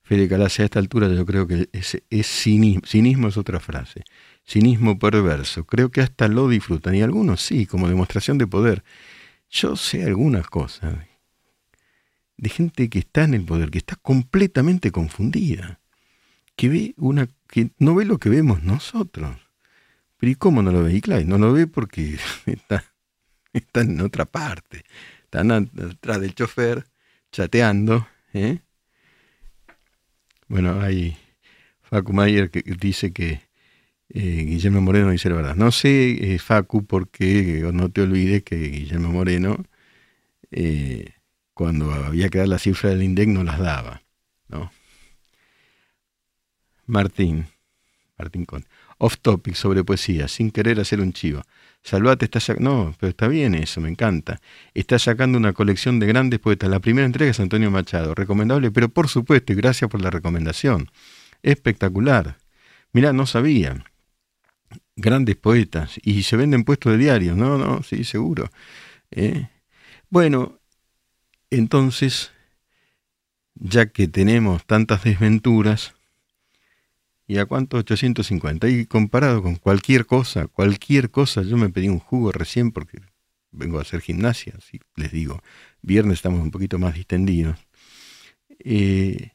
Fede 0.03 0.33
a 0.35 0.45
esta 0.45 0.77
altura 0.77 1.07
yo 1.07 1.25
creo 1.25 1.47
que 1.47 1.69
es, 1.71 2.01
es 2.09 2.27
cinismo, 2.27 2.81
cinismo 2.85 3.27
es 3.29 3.37
otra 3.37 3.59
frase, 3.59 4.03
cinismo 4.45 4.99
perverso, 4.99 5.65
creo 5.65 5.89
que 5.89 6.01
hasta 6.01 6.27
lo 6.27 6.49
disfrutan, 6.49 6.95
y 6.95 7.01
algunos 7.01 7.41
sí, 7.41 7.65
como 7.65 7.87
demostración 7.87 8.37
de 8.37 8.45
poder. 8.45 8.83
Yo 9.51 9.75
sé 9.75 10.03
algunas 10.03 10.47
cosas 10.47 10.95
de 12.37 12.49
gente 12.49 12.89
que 12.89 12.99
está 12.99 13.25
en 13.25 13.35
el 13.35 13.45
poder, 13.45 13.69
que 13.69 13.77
está 13.77 13.95
completamente 13.97 14.91
confundida 14.91 15.81
que 16.55 16.69
ve 16.69 16.93
una 16.97 17.27
que 17.47 17.71
no 17.79 17.95
ve 17.95 18.05
lo 18.05 18.19
que 18.19 18.29
vemos 18.29 18.63
nosotros. 18.63 19.35
Pero 20.17 20.31
¿y 20.31 20.35
cómo 20.35 20.61
no 20.61 20.71
lo 20.71 20.83
ve? 20.83 20.93
Y 20.93 21.01
claro, 21.01 21.25
no 21.25 21.37
lo 21.37 21.53
ve 21.53 21.67
porque 21.67 22.17
está, 22.45 22.85
está 23.51 23.81
en 23.81 23.99
otra 24.01 24.25
parte. 24.25 24.83
Están 25.23 25.51
atrás 25.51 26.21
del 26.21 26.35
chofer, 26.35 26.85
chateando. 27.31 28.07
¿eh? 28.33 28.59
Bueno, 30.47 30.79
hay 30.81 31.17
Facu 31.81 32.13
Mayer 32.13 32.51
que 32.51 32.61
dice 32.61 33.11
que 33.11 33.41
eh, 34.13 34.43
Guillermo 34.45 34.81
Moreno 34.81 35.11
dice 35.11 35.29
la 35.29 35.35
verdad. 35.35 35.55
No 35.55 35.71
sé, 35.71 36.33
eh, 36.33 36.39
Facu, 36.39 36.85
porque 36.85 37.69
no 37.73 37.89
te 37.89 38.01
olvides 38.01 38.43
que 38.43 38.57
Guillermo 38.57 39.11
Moreno, 39.11 39.63
cuando 41.53 41.91
había 41.91 42.29
que 42.29 42.39
dar 42.39 42.47
la 42.47 42.59
cifra 42.59 42.89
del 42.89 43.03
INDEC, 43.03 43.29
no 43.29 43.43
las 43.43 43.59
daba. 43.59 44.01
¿no? 44.49 44.71
Martín, 46.85 47.47
Martín 48.17 48.45
Con, 48.45 48.65
off 48.97 49.17
topic 49.21 49.55
sobre 49.55 49.83
poesía, 49.83 50.27
sin 50.27 50.51
querer 50.51 50.79
hacer 50.79 50.99
un 51.01 51.13
chivo. 51.13 51.41
Salvate 51.83 52.25
está 52.25 52.39
sacando. 52.39 52.69
No, 52.69 52.95
pero 52.99 53.09
está 53.09 53.27
bien 53.27 53.55
eso, 53.55 53.81
me 53.81 53.89
encanta. 53.89 54.39
Está 54.73 54.99
sacando 54.99 55.37
una 55.37 55.53
colección 55.53 55.99
de 55.99 56.05
grandes 56.05 56.39
poetas. 56.39 56.69
La 56.69 56.79
primera 56.79 57.05
entrega 57.05 57.31
es 57.31 57.39
Antonio 57.39 57.71
Machado. 57.71 58.13
Recomendable, 58.13 58.71
pero 58.71 58.89
por 58.89 59.07
supuesto, 59.07 59.53
y 59.53 59.55
gracias 59.55 59.89
por 59.89 60.01
la 60.01 60.11
recomendación. 60.11 60.91
Espectacular. 61.41 62.37
Mirá, 62.93 63.13
no 63.13 63.25
sabía. 63.25 63.83
Grandes 65.01 65.35
poetas. 65.35 65.99
Y 66.03 66.23
se 66.23 66.37
venden 66.37 66.63
puestos 66.63 66.93
de 66.93 66.97
diario. 66.97 67.35
No, 67.35 67.57
no, 67.57 67.83
sí, 67.83 68.03
seguro. 68.03 68.49
¿Eh? 69.11 69.49
Bueno, 70.09 70.59
entonces, 71.49 72.31
ya 73.55 73.87
que 73.87 74.07
tenemos 74.07 74.65
tantas 74.65 75.03
desventuras, 75.03 75.93
¿Y 77.31 77.37
a 77.37 77.45
cuánto? 77.45 77.77
850. 77.77 78.67
Y 78.67 78.85
comparado 78.85 79.41
con 79.41 79.55
cualquier 79.55 80.05
cosa, 80.05 80.47
cualquier 80.47 81.11
cosa, 81.11 81.43
yo 81.43 81.55
me 81.55 81.69
pedí 81.69 81.87
un 81.87 81.99
jugo 81.99 82.33
recién 82.33 82.71
porque 82.71 82.99
vengo 83.51 83.79
a 83.79 83.83
hacer 83.83 84.01
gimnasia, 84.01 84.55
así 84.57 84.81
les 84.97 85.13
digo. 85.13 85.41
Viernes 85.81 86.15
estamos 86.15 86.41
un 86.41 86.51
poquito 86.51 86.77
más 86.77 86.93
distendidos. 86.93 87.57
Eh, 88.59 89.31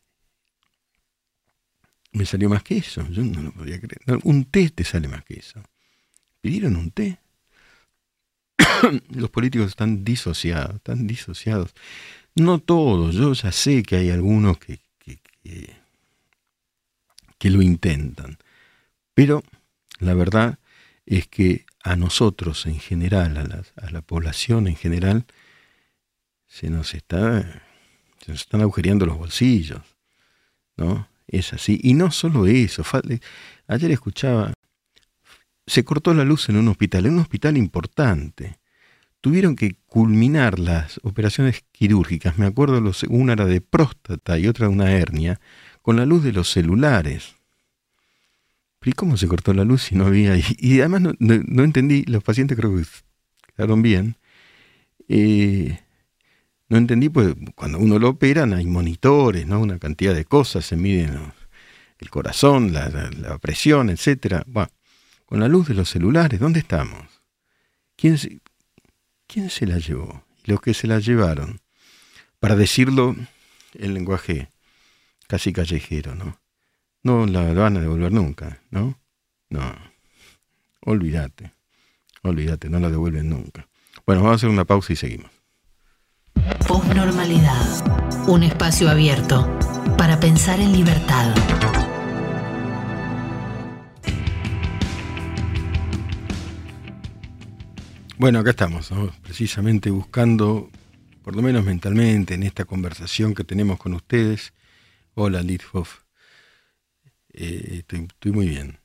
me 2.16 2.26
salió 2.26 2.48
más 2.48 2.62
que 2.62 2.78
eso, 2.78 3.06
yo 3.10 3.22
no 3.22 3.42
lo 3.42 3.52
podía 3.52 3.80
creer. 3.80 4.20
un 4.24 4.44
té 4.46 4.70
te 4.70 4.84
sale 4.84 5.08
más 5.08 5.24
que 5.24 5.34
eso. 5.34 5.62
¿Pidieron 6.40 6.76
un 6.76 6.90
té? 6.90 7.18
Los 9.10 9.30
políticos 9.30 9.68
están 9.68 10.04
disociados, 10.04 10.76
están 10.76 11.06
disociados. 11.06 11.74
No 12.34 12.58
todos, 12.58 13.14
yo 13.14 13.32
ya 13.32 13.52
sé 13.52 13.82
que 13.82 13.96
hay 13.96 14.10
algunos 14.10 14.58
que 14.58 14.80
que 17.38 17.50
lo 17.50 17.62
intentan. 17.62 18.38
Pero 19.14 19.42
la 19.98 20.14
verdad 20.14 20.58
es 21.04 21.26
que 21.28 21.64
a 21.82 21.96
nosotros 21.96 22.66
en 22.66 22.80
general, 22.80 23.36
a 23.76 23.90
la, 23.90 24.02
población 24.02 24.66
en 24.66 24.76
general, 24.76 25.24
se 26.46 26.70
nos 26.70 26.94
está 26.94 27.62
se 28.24 28.32
nos 28.32 28.40
están 28.40 28.60
agujereando 28.60 29.06
los 29.06 29.18
bolsillos, 29.18 29.82
¿no? 30.76 31.08
Es 31.28 31.52
así. 31.52 31.80
Y 31.82 31.94
no 31.94 32.10
solo 32.10 32.46
eso. 32.46 32.82
Ayer 33.66 33.90
escuchaba, 33.90 34.52
se 35.66 35.84
cortó 35.84 36.14
la 36.14 36.24
luz 36.24 36.48
en 36.48 36.56
un 36.56 36.68
hospital, 36.68 37.06
en 37.06 37.14
un 37.14 37.20
hospital 37.20 37.56
importante. 37.56 38.58
Tuvieron 39.20 39.56
que 39.56 39.76
culminar 39.86 40.58
las 40.58 41.00
operaciones 41.02 41.64
quirúrgicas. 41.72 42.38
Me 42.38 42.46
acuerdo, 42.46 42.80
una 43.08 43.32
era 43.32 43.44
de 43.44 43.60
próstata 43.60 44.38
y 44.38 44.46
otra 44.46 44.68
de 44.68 44.72
una 44.72 44.92
hernia 44.92 45.40
con 45.82 45.96
la 45.96 46.06
luz 46.06 46.22
de 46.22 46.32
los 46.32 46.50
celulares. 46.50 47.36
¿Y 48.84 48.92
cómo 48.92 49.16
se 49.16 49.26
cortó 49.26 49.52
la 49.52 49.64
luz 49.64 49.82
si 49.82 49.96
no 49.96 50.06
había? 50.06 50.36
Y, 50.58 50.78
además 50.78 51.16
no, 51.18 51.64
entendí, 51.64 52.04
los 52.04 52.22
pacientes 52.22 52.56
creo 52.56 52.76
que 52.76 52.84
quedaron 53.56 53.82
bien. 53.82 54.16
Eh, 55.08 55.80
no 56.68 56.76
entendí, 56.76 57.08
pues 57.08 57.34
cuando 57.54 57.78
uno 57.78 57.98
lo 57.98 58.10
operan 58.10 58.52
hay 58.52 58.66
monitores, 58.66 59.46
¿no? 59.46 59.60
Una 59.60 59.78
cantidad 59.78 60.14
de 60.14 60.24
cosas, 60.24 60.66
se 60.66 60.76
miden 60.76 61.32
el 61.98 62.10
corazón, 62.10 62.72
la, 62.72 63.38
presión, 63.40 63.90
etc. 63.90 64.42
Bueno, 64.46 64.70
con 65.26 65.40
la 65.40 65.48
luz 65.48 65.68
de 65.68 65.74
los 65.74 65.88
celulares, 65.88 66.40
¿dónde 66.40 66.60
estamos? 66.60 67.06
¿Quién 67.96 68.18
se, 68.18 68.40
¿Quién 69.26 69.50
se 69.50 69.66
la 69.66 69.78
llevó? 69.78 70.24
Y 70.44 70.50
los 70.50 70.60
que 70.60 70.74
se 70.74 70.86
la 70.86 70.98
llevaron, 70.98 71.60
para 72.40 72.56
decirlo 72.56 73.16
en 73.74 73.94
lenguaje 73.94 74.50
casi 75.28 75.52
callejero, 75.52 76.14
¿no? 76.14 76.38
No 77.02 77.26
la 77.26 77.52
van 77.52 77.76
a 77.76 77.80
devolver 77.80 78.12
nunca, 78.12 78.60
¿no? 78.70 78.98
No. 79.48 79.74
Olvídate. 80.80 81.52
Olvídate, 82.22 82.68
no 82.68 82.80
la 82.80 82.90
devuelven 82.90 83.28
nunca. 83.28 83.68
Bueno, 84.04 84.22
vamos 84.22 84.34
a 84.34 84.36
hacer 84.36 84.48
una 84.48 84.64
pausa 84.64 84.92
y 84.92 84.96
seguimos. 84.96 85.35
Postnormalidad. 86.66 88.28
Un 88.28 88.42
espacio 88.42 88.88
abierto 88.88 89.46
para 89.96 90.18
pensar 90.20 90.60
en 90.60 90.72
libertad. 90.72 91.34
Bueno, 98.18 98.38
acá 98.38 98.50
estamos, 98.50 98.90
precisamente 99.22 99.90
buscando, 99.90 100.70
por 101.22 101.36
lo 101.36 101.42
menos 101.42 101.64
mentalmente, 101.64 102.34
en 102.34 102.42
esta 102.42 102.64
conversación 102.64 103.34
que 103.34 103.44
tenemos 103.44 103.78
con 103.78 103.94
ustedes, 103.94 104.52
Hola, 105.18 105.42
Lidhoff. 105.42 106.00
Eh, 107.32 107.82
estoy, 107.88 108.32
muy 108.32 108.48
bien. 108.48 108.80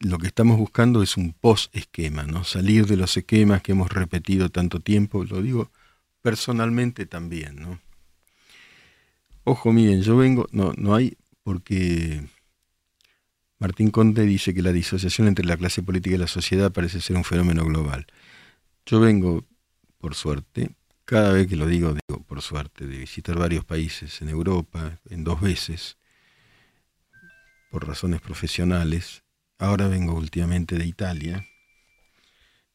Lo 0.00 0.18
que 0.18 0.26
estamos 0.26 0.58
buscando 0.58 1.00
es 1.00 1.16
un 1.16 1.32
post-esquema, 1.32 2.24
¿no? 2.24 2.42
Salir 2.42 2.86
de 2.86 2.96
los 2.96 3.16
esquemas 3.16 3.62
que 3.62 3.70
hemos 3.70 3.88
repetido 3.92 4.50
tanto 4.50 4.80
tiempo, 4.80 5.24
lo 5.24 5.40
digo 5.40 5.70
personalmente 6.22 7.06
también, 7.06 7.56
¿no? 7.56 7.80
Ojo, 9.44 9.72
miren, 9.72 10.02
yo 10.02 10.16
vengo, 10.16 10.46
no, 10.52 10.72
no 10.76 10.94
hay, 10.94 11.16
porque 11.42 12.22
Martín 13.58 13.90
Conde 13.90 14.22
dice 14.24 14.54
que 14.54 14.62
la 14.62 14.72
disociación 14.72 15.28
entre 15.28 15.44
la 15.44 15.56
clase 15.56 15.82
política 15.82 16.16
y 16.16 16.18
la 16.18 16.26
sociedad 16.26 16.72
parece 16.72 17.00
ser 17.00 17.16
un 17.16 17.24
fenómeno 17.24 17.64
global. 17.64 18.06
Yo 18.86 19.00
vengo, 19.00 19.46
por 19.98 20.14
suerte, 20.14 20.74
cada 21.04 21.32
vez 21.32 21.46
que 21.46 21.56
lo 21.56 21.66
digo, 21.66 21.94
digo 21.94 22.22
por 22.22 22.40
suerte, 22.40 22.86
de 22.86 22.96
visitar 22.96 23.36
varios 23.36 23.64
países 23.64 24.22
en 24.22 24.28
Europa, 24.28 25.00
en 25.08 25.24
dos 25.24 25.40
veces, 25.40 25.98
por 27.70 27.86
razones 27.86 28.20
profesionales. 28.20 29.24
Ahora 29.58 29.88
vengo 29.88 30.14
últimamente 30.14 30.76
de 30.78 30.86
Italia. 30.86 31.46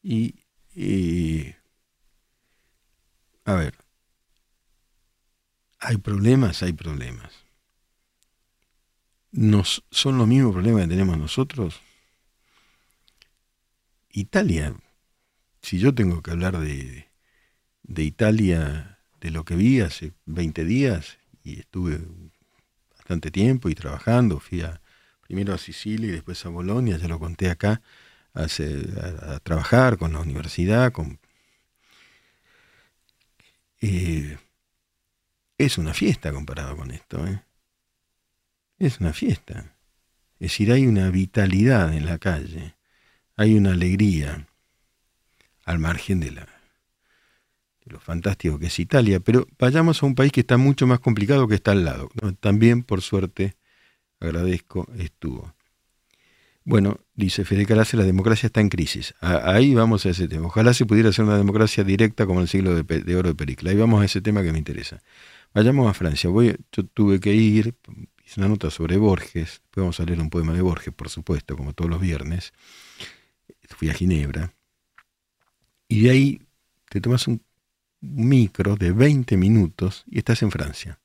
Y, 0.02 0.36
a 3.46 3.54
ver, 3.54 3.74
hay 5.78 5.96
problemas, 5.98 6.62
hay 6.62 6.72
problemas. 6.72 7.32
Nos, 9.30 9.84
¿Son 9.90 10.18
los 10.18 10.26
mismos 10.26 10.52
problemas 10.52 10.82
que 10.82 10.88
tenemos 10.88 11.16
nosotros? 11.16 11.80
Italia, 14.10 14.74
si 15.62 15.78
yo 15.78 15.94
tengo 15.94 16.22
que 16.22 16.32
hablar 16.32 16.58
de, 16.58 17.08
de 17.84 18.02
Italia, 18.02 18.98
de 19.20 19.30
lo 19.30 19.44
que 19.44 19.54
vi 19.54 19.80
hace 19.80 20.12
20 20.24 20.64
días, 20.64 21.18
y 21.44 21.60
estuve 21.60 22.00
bastante 22.96 23.30
tiempo 23.30 23.68
y 23.68 23.76
trabajando, 23.76 24.40
fui 24.40 24.62
a, 24.62 24.80
primero 25.20 25.54
a 25.54 25.58
Sicilia 25.58 26.08
y 26.08 26.12
después 26.12 26.44
a 26.46 26.48
Bolonia, 26.48 26.96
ya 26.98 27.06
lo 27.06 27.20
conté 27.20 27.48
acá, 27.50 27.80
a, 28.34 28.42
a, 28.44 29.40
trabajar 29.40 29.98
con 29.98 30.12
la 30.12 30.20
universidad, 30.20 30.90
con... 30.90 31.20
Eh, 33.80 34.38
es 35.58 35.78
una 35.78 35.94
fiesta 35.94 36.32
comparado 36.32 36.76
con 36.76 36.90
esto, 36.90 37.26
¿eh? 37.26 37.42
Es 38.78 39.00
una 39.00 39.12
fiesta. 39.12 39.76
Es 40.38 40.50
decir, 40.50 40.70
hay 40.72 40.86
una 40.86 41.10
vitalidad 41.10 41.94
en 41.94 42.04
la 42.04 42.18
calle, 42.18 42.74
hay 43.36 43.56
una 43.56 43.72
alegría 43.72 44.46
al 45.64 45.78
margen 45.78 46.20
de 46.20 46.30
la 46.30 46.46
lo 47.86 48.00
fantástico 48.00 48.58
que 48.58 48.66
es 48.66 48.78
Italia, 48.78 49.20
pero 49.20 49.46
vayamos 49.58 50.02
a 50.02 50.06
un 50.06 50.14
país 50.14 50.32
que 50.32 50.40
está 50.40 50.56
mucho 50.56 50.86
más 50.86 50.98
complicado 51.00 51.46
que 51.46 51.54
está 51.54 51.70
al 51.70 51.84
lado. 51.84 52.10
También, 52.40 52.82
por 52.82 53.00
suerte, 53.00 53.54
agradezco, 54.18 54.88
estuvo. 54.98 55.54
Bueno, 56.66 56.98
dice 57.14 57.44
Federica 57.44 57.76
Lace, 57.76 57.96
la 57.96 58.02
democracia 58.02 58.48
está 58.48 58.60
en 58.60 58.68
crisis. 58.68 59.14
ahí 59.20 59.72
vamos 59.72 60.04
a 60.04 60.10
ese 60.10 60.26
tema. 60.26 60.48
Ojalá 60.48 60.74
se 60.74 60.84
pudiera 60.84 61.10
hacer 61.10 61.24
una 61.24 61.36
democracia 61.36 61.84
directa 61.84 62.26
como 62.26 62.40
el 62.40 62.48
siglo 62.48 62.74
de, 62.74 63.16
oro 63.16 63.28
de 63.28 63.34
Pericla. 63.36 63.70
Ahí 63.70 63.76
vamos 63.76 64.02
a 64.02 64.04
ese 64.04 64.20
tema 64.20 64.42
que 64.42 64.50
me 64.50 64.58
interesa. 64.58 65.00
Vayamos 65.54 65.88
a 65.88 65.94
Francia. 65.94 66.28
Voy, 66.28 66.56
yo 66.72 66.84
tuve 66.84 67.20
que 67.20 67.32
ir, 67.32 67.76
hice 68.24 68.40
una 68.40 68.48
nota 68.48 68.68
sobre 68.72 68.96
Borges, 68.96 69.60
después 69.62 69.76
vamos 69.76 70.00
a 70.00 70.04
leer 70.06 70.20
un 70.20 70.28
poema 70.28 70.54
de 70.54 70.60
Borges, 70.60 70.92
por 70.92 71.08
supuesto, 71.08 71.56
como 71.56 71.72
todos 71.72 71.88
los 71.88 72.00
viernes. 72.00 72.52
Fui 73.68 73.88
a 73.88 73.94
Ginebra. 73.94 74.52
Y 75.86 76.00
de 76.00 76.10
ahí 76.10 76.42
te 76.90 77.00
tomas 77.00 77.28
un 77.28 77.40
micro 78.00 78.74
de 78.74 78.90
20 78.90 79.36
minutos 79.36 80.02
y 80.10 80.18
estás 80.18 80.42
en 80.42 80.50
Francia. 80.50 80.98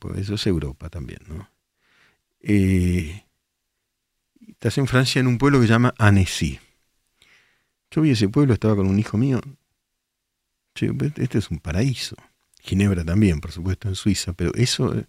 Pues 0.00 0.18
eso 0.18 0.34
es 0.34 0.44
Europa 0.48 0.88
también, 0.88 1.20
¿no? 1.28 1.48
Eh, 2.40 3.22
estás 4.60 4.76
en 4.76 4.86
Francia 4.86 5.20
en 5.20 5.26
un 5.26 5.38
pueblo 5.38 5.58
que 5.58 5.66
se 5.66 5.72
llama 5.72 5.94
Annecy. 5.96 6.60
Yo 7.90 8.02
vi 8.02 8.10
ese 8.10 8.28
pueblo, 8.28 8.52
estaba 8.52 8.76
con 8.76 8.88
un 8.88 8.98
hijo 8.98 9.16
mío. 9.16 9.40
este 10.74 11.38
es 11.38 11.50
un 11.50 11.60
paraíso. 11.60 12.14
Ginebra 12.60 13.02
también, 13.02 13.40
por 13.40 13.52
supuesto, 13.52 13.88
en 13.88 13.94
Suiza, 13.94 14.34
pero 14.34 14.52
eso, 14.54 14.94
eh, 14.94 15.06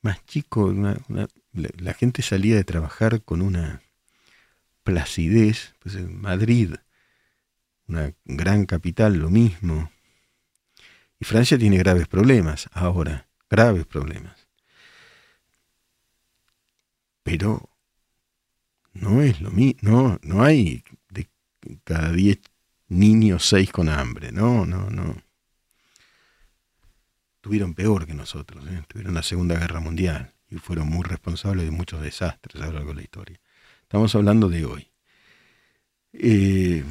más 0.00 0.24
chico, 0.24 0.72
la, 0.72 1.92
gente 1.92 2.22
salía 2.22 2.56
de 2.56 2.64
trabajar 2.64 3.20
con 3.20 3.42
una 3.42 3.82
placidez. 4.84 5.74
Pues 5.80 6.00
Madrid, 6.08 6.76
una 7.88 8.14
gran 8.24 8.64
capital, 8.64 9.18
lo 9.18 9.28
mismo. 9.28 9.92
Y 11.20 11.26
Francia 11.26 11.58
tiene 11.58 11.76
graves 11.76 12.08
problemas 12.08 12.70
ahora, 12.72 13.28
graves 13.50 13.84
problemas. 13.84 14.48
Pero 17.22 17.68
no 18.94 19.22
es 19.22 19.40
lo 19.40 19.50
mismo, 19.50 19.80
no, 19.82 20.18
no 20.22 20.42
hay 20.42 20.84
de 21.10 21.28
cada 21.84 22.12
10 22.12 22.38
niños 22.88 23.46
6 23.46 23.72
con 23.72 23.88
hambre, 23.88 24.32
no, 24.32 24.66
no, 24.66 24.90
no. 24.90 25.16
Tuvieron 27.40 27.74
peor 27.74 28.06
que 28.06 28.14
nosotros, 28.14 28.64
¿eh? 28.68 28.82
tuvieron 28.86 29.14
la 29.14 29.22
Segunda 29.22 29.58
Guerra 29.58 29.80
Mundial 29.80 30.32
y 30.48 30.58
fueron 30.58 30.88
muy 30.88 31.02
responsables 31.02 31.64
de 31.64 31.70
muchos 31.70 32.00
desastres 32.02 32.62
a 32.62 32.66
lo 32.66 32.72
largo 32.74 32.90
de 32.90 32.96
la 32.96 33.02
historia. 33.02 33.40
Estamos 33.82 34.14
hablando 34.14 34.48
de 34.48 34.64
hoy. 34.64 34.88
Eh, 36.12 36.84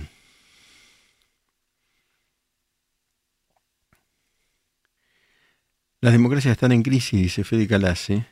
las 6.02 6.12
democracias 6.12 6.54
están 6.54 6.72
en 6.72 6.84
crisis, 6.84 7.22
dice 7.22 7.44
Fede 7.44 7.68
Calace. 7.68 8.31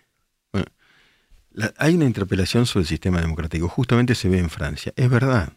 Hay 1.77 1.95
una 1.95 2.05
interpelación 2.05 2.65
sobre 2.65 2.83
el 2.83 2.87
sistema 2.87 3.21
democrático, 3.21 3.67
justamente 3.67 4.15
se 4.15 4.29
ve 4.29 4.39
en 4.39 4.49
Francia. 4.49 4.93
Es 4.95 5.09
verdad. 5.09 5.53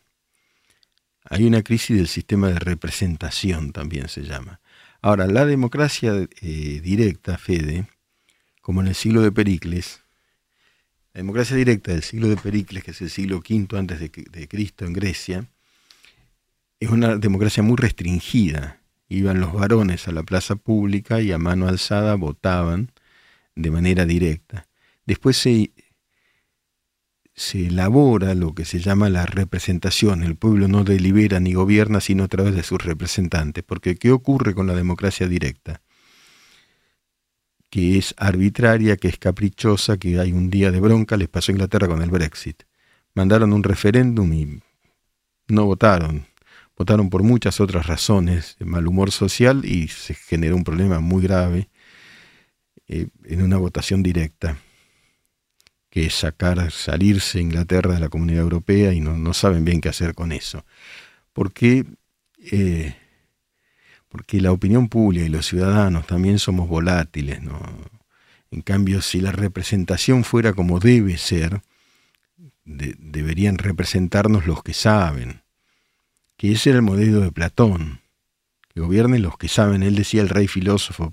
Hay 1.24 1.44
una 1.44 1.62
crisis 1.62 1.96
del 1.96 2.08
sistema 2.08 2.48
de 2.48 2.58
representación, 2.58 3.72
también 3.72 4.08
se 4.08 4.22
llama. 4.22 4.60
Ahora, 5.00 5.26
la 5.26 5.46
democracia 5.46 6.14
eh, 6.40 6.80
directa, 6.82 7.38
Fede, 7.38 7.86
como 8.60 8.80
en 8.80 8.88
el 8.88 8.94
siglo 8.94 9.22
de 9.22 9.32
Pericles, 9.32 10.00
la 11.12 11.18
democracia 11.18 11.56
directa 11.56 11.92
del 11.92 12.02
siglo 12.02 12.28
de 12.28 12.36
Pericles, 12.36 12.82
que 12.84 12.92
es 12.92 13.00
el 13.02 13.10
siglo 13.10 13.38
V 13.38 13.78
antes 13.78 14.00
de, 14.00 14.08
de 14.08 14.48
Cristo 14.48 14.84
en 14.84 14.94
Grecia, 14.94 15.48
es 16.80 16.90
una 16.90 17.16
democracia 17.16 17.62
muy 17.62 17.76
restringida. 17.76 18.80
Iban 19.08 19.40
los 19.40 19.52
varones 19.52 20.08
a 20.08 20.12
la 20.12 20.22
plaza 20.22 20.56
pública 20.56 21.20
y 21.20 21.30
a 21.32 21.38
mano 21.38 21.68
alzada 21.68 22.14
votaban 22.14 22.90
de 23.54 23.70
manera 23.70 24.06
directa. 24.06 24.66
Después 25.06 25.36
se, 25.36 25.72
se 27.34 27.66
elabora 27.66 28.34
lo 28.34 28.54
que 28.54 28.64
se 28.64 28.80
llama 28.80 29.08
la 29.08 29.26
representación. 29.26 30.22
El 30.22 30.36
pueblo 30.36 30.68
no 30.68 30.84
delibera 30.84 31.40
ni 31.40 31.54
gobierna 31.54 32.00
sino 32.00 32.24
a 32.24 32.28
través 32.28 32.54
de 32.54 32.62
sus 32.62 32.82
representantes. 32.82 33.64
Porque 33.64 33.96
¿qué 33.96 34.10
ocurre 34.12 34.54
con 34.54 34.66
la 34.66 34.74
democracia 34.74 35.26
directa? 35.28 35.82
Que 37.70 37.96
es 37.96 38.14
arbitraria, 38.18 38.96
que 38.98 39.08
es 39.08 39.18
caprichosa, 39.18 39.96
que 39.96 40.18
hay 40.20 40.32
un 40.32 40.50
día 40.50 40.70
de 40.70 40.80
bronca, 40.80 41.16
les 41.16 41.28
pasó 41.28 41.52
a 41.52 41.54
Inglaterra 41.54 41.88
con 41.88 42.02
el 42.02 42.10
Brexit. 42.10 42.64
Mandaron 43.14 43.52
un 43.52 43.62
referéndum 43.62 44.32
y 44.32 44.60
no 45.48 45.64
votaron. 45.64 46.26
Votaron 46.76 47.08
por 47.08 47.22
muchas 47.22 47.60
otras 47.60 47.86
razones, 47.86 48.56
mal 48.60 48.86
humor 48.86 49.10
social, 49.10 49.64
y 49.64 49.88
se 49.88 50.14
generó 50.14 50.56
un 50.56 50.64
problema 50.64 51.00
muy 51.00 51.22
grave 51.22 51.70
eh, 52.88 53.08
en 53.24 53.42
una 53.42 53.56
votación 53.56 54.02
directa 54.02 54.58
que 55.92 56.08
sacar, 56.08 56.70
salirse 56.70 57.38
Inglaterra 57.38 57.92
de 57.92 58.00
la 58.00 58.08
comunidad 58.08 58.40
europea 58.40 58.94
y 58.94 59.00
no, 59.00 59.34
saben 59.34 59.66
bien 59.66 59.82
qué 59.82 59.90
hacer 59.90 60.14
con 60.14 60.32
eso. 60.32 60.64
Porque, 61.34 61.84
eh, 62.50 62.96
porque 64.08 64.40
la 64.40 64.52
opinión 64.52 64.88
pública 64.88 65.26
y 65.26 65.28
los 65.28 65.44
ciudadanos 65.44 66.06
también 66.06 66.38
somos 66.38 66.66
volátiles. 66.66 67.42
¿no? 67.42 67.60
En 68.50 68.62
cambio, 68.62 69.02
si 69.02 69.20
la 69.20 69.32
representación 69.32 70.24
fuera 70.24 70.54
como 70.54 70.80
debe 70.80 71.18
ser, 71.18 71.60
deberían 72.64 73.58
representarnos 73.58 74.46
los 74.46 74.62
que 74.62 74.72
saben, 74.72 75.42
que 76.38 76.52
ese 76.52 76.70
era 76.70 76.78
el 76.78 76.86
modelo 76.86 77.20
de 77.20 77.32
Platón, 77.32 78.00
que 78.72 78.80
gobiernen 78.80 79.20
los 79.20 79.36
que 79.36 79.48
saben. 79.48 79.82
Él 79.82 79.96
decía 79.96 80.22
el 80.22 80.30
rey 80.30 80.48
filósofo, 80.48 81.12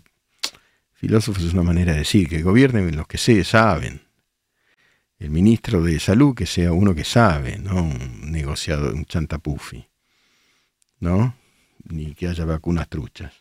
filósofo 0.93 1.41
es 1.41 1.51
una 1.51 1.63
manera 1.63 1.91
de 1.91 1.99
decir, 1.99 2.29
que 2.29 2.43
gobiernen 2.43 2.95
los 2.95 3.07
que 3.07 3.17
se 3.17 3.43
saben 3.43 4.07
el 5.19 5.29
ministro 5.29 5.83
de 5.83 5.99
salud 5.99 6.33
que 6.33 6.45
sea 6.45 6.71
uno 6.71 6.95
que 6.95 7.03
sabe, 7.03 7.57
no 7.57 7.83
un 7.83 8.31
negociador, 8.31 8.93
un 8.93 9.05
chantapufi, 9.05 9.85
¿no? 10.99 11.35
Ni 11.83 12.13
que 12.15 12.29
haya 12.29 12.45
vacunas 12.45 12.87
truchas. 12.87 13.33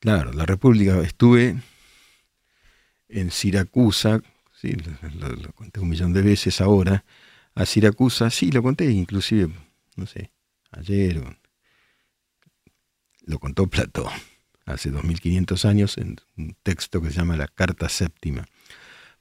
Claro, 0.00 0.32
la 0.32 0.46
República, 0.46 1.00
estuve 1.00 1.56
en 3.08 3.30
Siracusa, 3.30 4.22
sí, 4.58 4.74
lo, 5.18 5.52
conté 5.52 5.80
un 5.80 5.90
millón 5.90 6.12
de 6.14 6.22
veces 6.22 6.60
ahora, 6.62 7.04
a 7.54 7.66
Siracusa, 7.66 8.30
sí, 8.30 8.50
lo 8.50 8.62
conté 8.62 8.90
inclusive, 8.90 9.52
no 9.96 10.06
sé, 10.06 10.30
ayer, 10.70 11.22
lo 13.26 13.38
contó 13.38 13.66
Platón, 13.66 14.12
hace 14.64 14.90
2500 14.90 15.64
años, 15.66 15.98
en 15.98 16.20
un 16.38 16.56
texto 16.62 17.02
que 17.02 17.10
se 17.10 17.16
llama 17.16 17.36
la 17.36 17.48
Carta 17.48 17.88
Séptima 17.88 18.46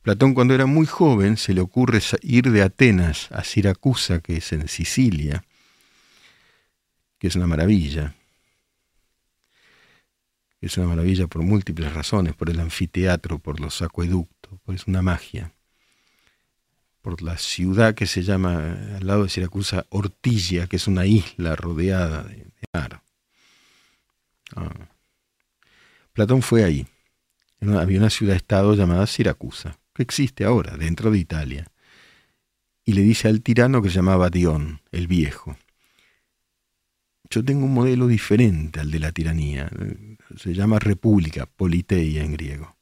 Platón 0.05 0.35
cuando 0.35 0.53
era 0.53 0.67
muy 0.67 0.85
joven 0.85 1.35
se 1.35 1.55
le 1.55 1.61
ocurre 1.61 1.99
ir 2.21 2.51
de 2.51 2.61
Atenas 2.61 3.27
a 3.31 3.43
Siracusa, 3.43 4.19
que 4.19 4.37
es 4.37 4.53
en 4.53 4.67
Sicilia, 4.67 5.43
que 7.17 7.25
es 7.25 7.35
una 7.35 7.47
maravilla. 7.47 8.13
Es 10.61 10.77
una 10.77 10.85
maravilla 10.85 11.25
por 11.25 11.41
múltiples 11.41 11.91
razones, 11.91 12.35
por 12.35 12.51
el 12.51 12.59
anfiteatro, 12.59 13.39
por 13.39 13.59
los 13.59 13.81
acueductos, 13.81 14.59
por 14.63 14.75
es 14.75 14.85
una 14.85 15.01
magia. 15.01 15.53
Por 17.01 17.23
la 17.23 17.39
ciudad 17.39 17.95
que 17.95 18.05
se 18.05 18.21
llama 18.21 18.77
al 18.97 19.07
lado 19.07 19.23
de 19.23 19.29
Siracusa 19.29 19.87
Ortilla, 19.89 20.67
que 20.67 20.75
es 20.75 20.85
una 20.85 21.07
isla 21.07 21.55
rodeada 21.55 22.21
de, 22.21 22.45
mar. 22.71 23.01
Ah. 24.55 24.69
Platón 26.13 26.43
fue 26.43 26.63
ahí. 26.63 26.85
Había 27.59 27.97
una 27.97 28.11
ciudad-estado 28.11 28.75
llamada 28.75 29.07
Siracusa 29.07 29.79
que 29.95 30.03
existe 30.03 30.43
ahora 30.43 30.77
dentro 30.77 31.09
de 31.09 31.17
Italia, 31.17 31.71
y 32.83 32.93
le 32.93 33.01
dice 33.01 33.27
al 33.27 33.41
tirano 33.41 33.81
que 33.81 33.89
se 33.89 33.95
llamaba 33.95 34.29
Dion, 34.29 34.81
el 34.91 35.07
viejo. 35.07 35.57
Yo 37.29 37.43
tengo 37.43 37.65
un 37.65 37.73
modelo 37.73 38.05
diferente 38.05 38.79
al 38.79 38.91
de 38.91 38.99
la 38.99 39.11
tiranía, 39.11 39.71
se 40.37 40.53
llama 40.53 40.77
república, 40.77 41.47
politeia 41.47 42.23
en 42.23 42.33
griego. 42.33 42.75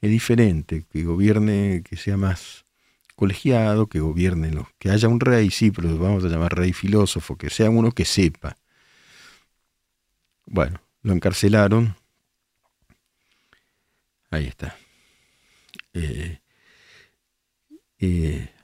Es 0.00 0.10
diferente, 0.10 0.84
que 0.90 1.04
gobierne, 1.04 1.82
que 1.88 1.96
sea 1.96 2.16
más 2.16 2.64
colegiado, 3.14 3.86
que 3.86 4.00
gobierne 4.00 4.50
los, 4.50 4.66
que 4.78 4.90
haya 4.90 5.06
un 5.06 5.20
rey, 5.20 5.50
sí, 5.50 5.70
pero 5.70 5.96
vamos 5.98 6.24
a 6.24 6.28
llamar 6.28 6.56
rey 6.56 6.72
filósofo, 6.72 7.36
que 7.36 7.50
sea 7.50 7.70
uno 7.70 7.92
que 7.92 8.04
sepa. 8.04 8.56
Bueno, 10.46 10.80
lo 11.02 11.12
encarcelaron. 11.12 11.96
Ahí 14.30 14.46
está. 14.46 14.76
Eh, 15.92 16.40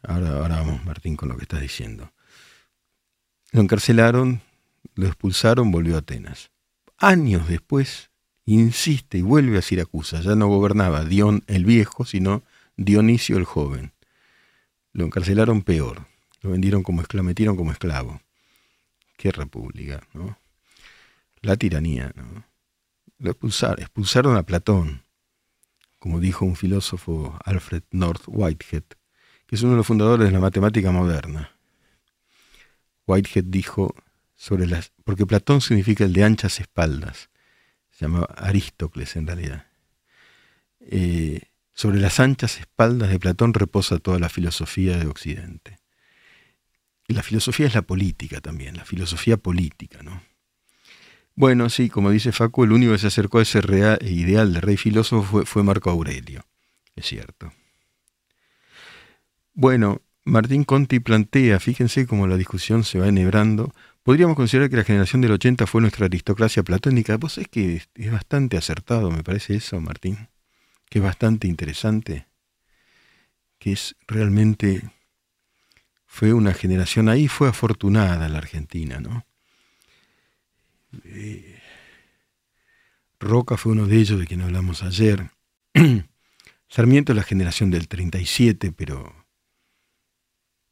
ahora, 0.02 0.60
vamos, 0.60 0.84
Martín, 0.84 1.16
con 1.16 1.28
lo 1.28 1.36
que 1.36 1.42
estás 1.42 1.60
diciendo. 1.60 2.12
Lo 3.52 3.60
encarcelaron, 3.60 4.42
lo 4.94 5.06
expulsaron, 5.06 5.70
volvió 5.70 5.96
a 5.96 5.98
Atenas. 5.98 6.50
Años 6.98 7.48
después, 7.48 8.10
insiste 8.44 9.18
y 9.18 9.22
vuelve 9.22 9.58
a 9.58 9.62
Siracusa. 9.62 10.20
Ya 10.20 10.34
no 10.34 10.48
gobernaba 10.48 11.04
Dion 11.04 11.42
el 11.46 11.64
viejo, 11.64 12.04
sino 12.04 12.42
Dionisio 12.76 13.36
el 13.36 13.44
joven. 13.44 13.92
Lo 14.92 15.04
encarcelaron 15.04 15.62
peor. 15.62 16.06
Lo 16.42 16.50
vendieron 16.50 16.82
como 16.82 17.02
esclavo, 17.02 17.26
metieron 17.26 17.56
como 17.56 17.72
esclavo. 17.72 18.20
Qué 19.16 19.30
república, 19.30 20.00
¿no? 20.14 20.38
La 21.42 21.56
tiranía, 21.56 22.12
¿no? 22.16 22.44
Lo 23.18 23.30
expulsaron 23.30 24.36
a 24.36 24.42
Platón, 24.44 25.02
como 25.98 26.20
dijo 26.20 26.46
un 26.46 26.56
filósofo 26.56 27.38
Alfred 27.44 27.82
North 27.90 28.22
Whitehead, 28.26 28.84
que 29.50 29.56
es 29.56 29.62
uno 29.62 29.72
de 29.72 29.78
los 29.78 29.86
fundadores 29.88 30.28
de 30.28 30.32
la 30.32 30.38
matemática 30.38 30.92
moderna. 30.92 31.50
Whitehead 33.04 33.46
dijo 33.46 33.96
sobre 34.36 34.68
las. 34.68 34.92
porque 35.02 35.26
Platón 35.26 35.60
significa 35.60 36.04
el 36.04 36.12
de 36.12 36.22
anchas 36.22 36.60
espaldas, 36.60 37.30
se 37.90 38.04
llama 38.04 38.28
Aristócles 38.36 39.16
en 39.16 39.26
realidad. 39.26 39.66
Eh, 40.78 41.40
sobre 41.74 41.98
las 41.98 42.20
anchas 42.20 42.60
espaldas 42.60 43.10
de 43.10 43.18
Platón 43.18 43.52
reposa 43.52 43.98
toda 43.98 44.20
la 44.20 44.28
filosofía 44.28 44.96
de 44.96 45.06
Occidente. 45.08 45.80
La 47.08 47.24
filosofía 47.24 47.66
es 47.66 47.74
la 47.74 47.82
política 47.82 48.40
también, 48.40 48.76
la 48.76 48.84
filosofía 48.84 49.36
política, 49.36 50.00
¿no? 50.04 50.22
Bueno, 51.34 51.68
sí, 51.70 51.88
como 51.88 52.12
dice 52.12 52.30
Facu, 52.30 52.62
el 52.62 52.70
único 52.70 52.92
que 52.92 52.98
se 52.98 53.08
acercó 53.08 53.40
a 53.40 53.42
ese 53.42 53.60
real, 53.60 53.98
ideal 54.02 54.52
de 54.52 54.60
rey 54.60 54.76
filósofo 54.76 55.44
fue 55.44 55.64
Marco 55.64 55.90
Aurelio, 55.90 56.46
es 56.94 57.06
cierto. 57.06 57.52
Bueno, 59.54 60.02
Martín 60.24 60.64
Conti 60.64 61.00
plantea, 61.00 61.58
fíjense 61.60 62.06
cómo 62.06 62.26
la 62.26 62.36
discusión 62.36 62.84
se 62.84 62.98
va 62.98 63.08
enhebrando, 63.08 63.74
podríamos 64.02 64.36
considerar 64.36 64.70
que 64.70 64.76
la 64.76 64.84
generación 64.84 65.20
del 65.22 65.32
80 65.32 65.66
fue 65.66 65.80
nuestra 65.80 66.06
aristocracia 66.06 66.62
platónica. 66.62 67.16
Vos 67.16 67.38
es 67.38 67.48
que 67.48 67.82
es 67.94 68.12
bastante 68.12 68.56
acertado, 68.56 69.10
me 69.10 69.22
parece 69.22 69.56
eso, 69.56 69.80
Martín, 69.80 70.28
que 70.88 70.98
es 71.00 71.04
bastante 71.04 71.48
interesante, 71.48 72.26
que 73.58 73.72
es 73.72 73.96
realmente, 74.06 74.82
fue 76.06 76.32
una 76.32 76.54
generación 76.54 77.08
ahí, 77.08 77.28
fue 77.28 77.48
afortunada 77.48 78.28
la 78.28 78.38
Argentina, 78.38 79.00
¿no? 79.00 79.26
Eh, 81.04 81.60
Roca 83.18 83.56
fue 83.56 83.72
uno 83.72 83.86
de 83.86 83.96
ellos 83.96 84.18
de 84.18 84.26
quien 84.26 84.40
hablamos 84.42 84.82
ayer. 84.82 85.30
Sarmiento 86.68 87.12
es 87.12 87.16
la 87.16 87.22
generación 87.22 87.70
del 87.70 87.86
37, 87.86 88.72
pero 88.72 89.19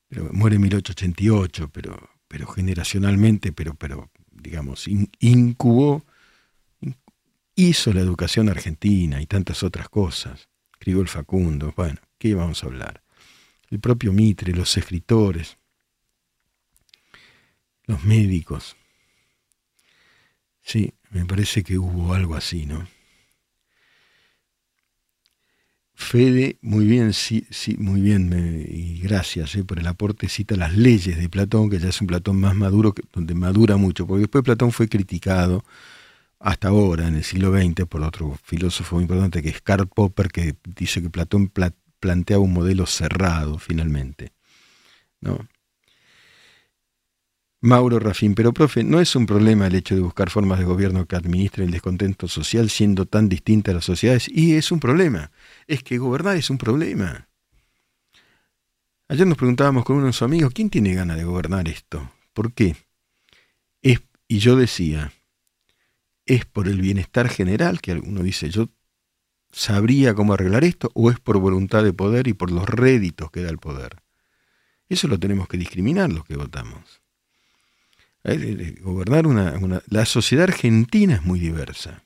pero 0.09 0.31
muere 0.33 0.57
en 0.57 0.62
1888, 0.62 1.71
pero, 1.71 2.11
pero 2.27 2.47
generacionalmente, 2.47 3.53
pero, 3.53 3.75
pero 3.75 4.11
digamos, 4.31 4.87
incubó, 5.21 6.05
hizo 7.55 7.92
la 7.92 8.01
educación 8.01 8.49
argentina 8.49 9.21
y 9.21 9.27
tantas 9.27 9.62
otras 9.62 9.88
cosas. 9.88 10.49
Escribió 10.73 11.03
el 11.03 11.09
Facundo, 11.09 11.73
bueno, 11.77 12.01
¿qué 12.18 12.35
vamos 12.35 12.62
a 12.62 12.66
hablar? 12.66 13.03
El 13.71 13.81
propio 13.81 14.12
Mitre, 14.12 14.55
los 14.55 14.77
escritores, 14.77 15.59
los 17.85 18.05
médicos. 18.05 18.77
Sí, 20.62 20.94
me 21.11 21.25
parece 21.25 21.62
que 21.64 21.79
hubo 21.79 22.14
algo 22.14 22.35
así, 22.35 22.64
¿no? 22.66 22.87
Fede, 26.01 26.59
muy 26.63 26.87
bien, 26.87 27.13
sí, 27.13 27.45
sí 27.51 27.77
muy 27.77 28.01
bien, 28.01 28.65
y 28.71 29.01
gracias 29.01 29.57
eh, 29.57 29.65
por 29.65 29.81
el 29.81 29.87
aporte, 29.89 30.29
cita 30.29 30.57
las 30.57 30.75
leyes 30.75 31.19
de 31.19 31.29
Platón, 31.29 31.69
que 31.69 31.81
ya 31.81 31.89
es 31.89 32.01
un 32.01 32.07
Platón 32.07 32.41
más 32.41 32.55
maduro, 32.55 32.95
donde 33.13 33.35
madura 33.35 33.77
mucho, 33.77 34.07
porque 34.07 34.21
después 34.21 34.45
Platón 34.45 34.71
fue 34.71 34.89
criticado 34.89 35.65
hasta 36.39 36.69
ahora, 36.69 37.09
en 37.09 37.17
el 37.17 37.25
siglo 37.25 37.53
XX, 37.53 37.85
por 37.87 38.03
otro 38.03 38.39
filósofo 38.45 38.95
muy 38.95 39.03
importante 39.03 39.43
que 39.43 39.49
es 39.49 39.61
Karl 39.61 39.89
Popper, 39.89 40.29
que 40.29 40.55
dice 40.77 41.03
que 41.03 41.11
Platón 41.11 41.53
plantea 42.01 42.39
un 42.39 42.53
modelo 42.53 42.87
cerrado, 42.87 43.59
finalmente. 43.59 44.33
¿no? 45.21 45.49
Mauro 47.61 47.99
Rafín, 47.99 48.37
pero 48.37 48.53
profe, 48.53 48.85
¿no 48.85 49.01
es 49.01 49.17
un 49.17 49.27
problema 49.27 49.67
el 49.67 49.75
hecho 49.75 49.97
de 49.97 50.01
buscar 50.01 50.31
formas 50.31 50.61
de 50.61 50.65
gobierno 50.65 51.07
que 51.07 51.17
administren 51.17 51.67
el 51.67 51.73
descontento 51.73 52.29
social 52.29 52.71
siendo 52.71 53.05
tan 53.05 53.29
distintas 53.29 53.75
las 53.75 53.85
sociedades? 53.85 54.29
Y 54.29 54.55
es 54.55 54.71
un 54.71 54.79
problema. 54.79 55.33
Es 55.69 55.85
que 55.85 55.99
gobernar 55.99 56.37
es 56.37 56.51
un 56.51 56.59
problema. 56.59 57.29
Ayer 59.07 59.27
nos 59.27 59.39
preguntábamos 59.39 59.85
con 59.85 59.97
unos 59.97 60.21
amigos, 60.23 60.53
¿quién 60.53 60.69
tiene 60.69 60.95
ganas 60.95 61.17
de 61.17 61.25
gobernar 61.25 61.69
esto? 61.69 62.11
¿Por 62.33 62.53
qué? 62.53 62.75
Y 64.29 64.41
yo 64.41 64.57
decía, 64.57 65.13
¿es 66.27 66.45
por 66.45 66.69
el 66.69 66.83
bienestar 66.83 67.31
general? 67.31 67.81
Que 67.81 67.95
uno 67.95 68.23
dice, 68.23 68.51
yo 68.51 68.69
sabría 69.51 70.15
cómo 70.15 70.35
arreglar 70.35 70.65
esto, 70.65 70.91
o 70.93 71.11
es 71.11 71.19
por 71.19 71.39
voluntad 71.39 71.83
de 71.83 71.95
poder 71.95 72.29
y 72.29 72.35
por 72.35 72.51
los 72.51 72.69
réditos 72.69 73.31
que 73.31 73.41
da 73.41 73.49
el 73.49 73.57
poder. 73.57 74.03
Eso 74.91 75.09
lo 75.09 75.19
tenemos 75.19 75.49
que 75.49 75.57
discriminar 75.57 76.13
los 76.13 76.27
que 76.27 76.37
votamos. 76.37 77.01
Gobernar 78.83 79.27
una, 79.27 79.83
La 79.87 80.05
sociedad 80.05 80.45
argentina 80.45 81.15
es 81.15 81.23
muy 81.23 81.41
diversa. 81.41 82.05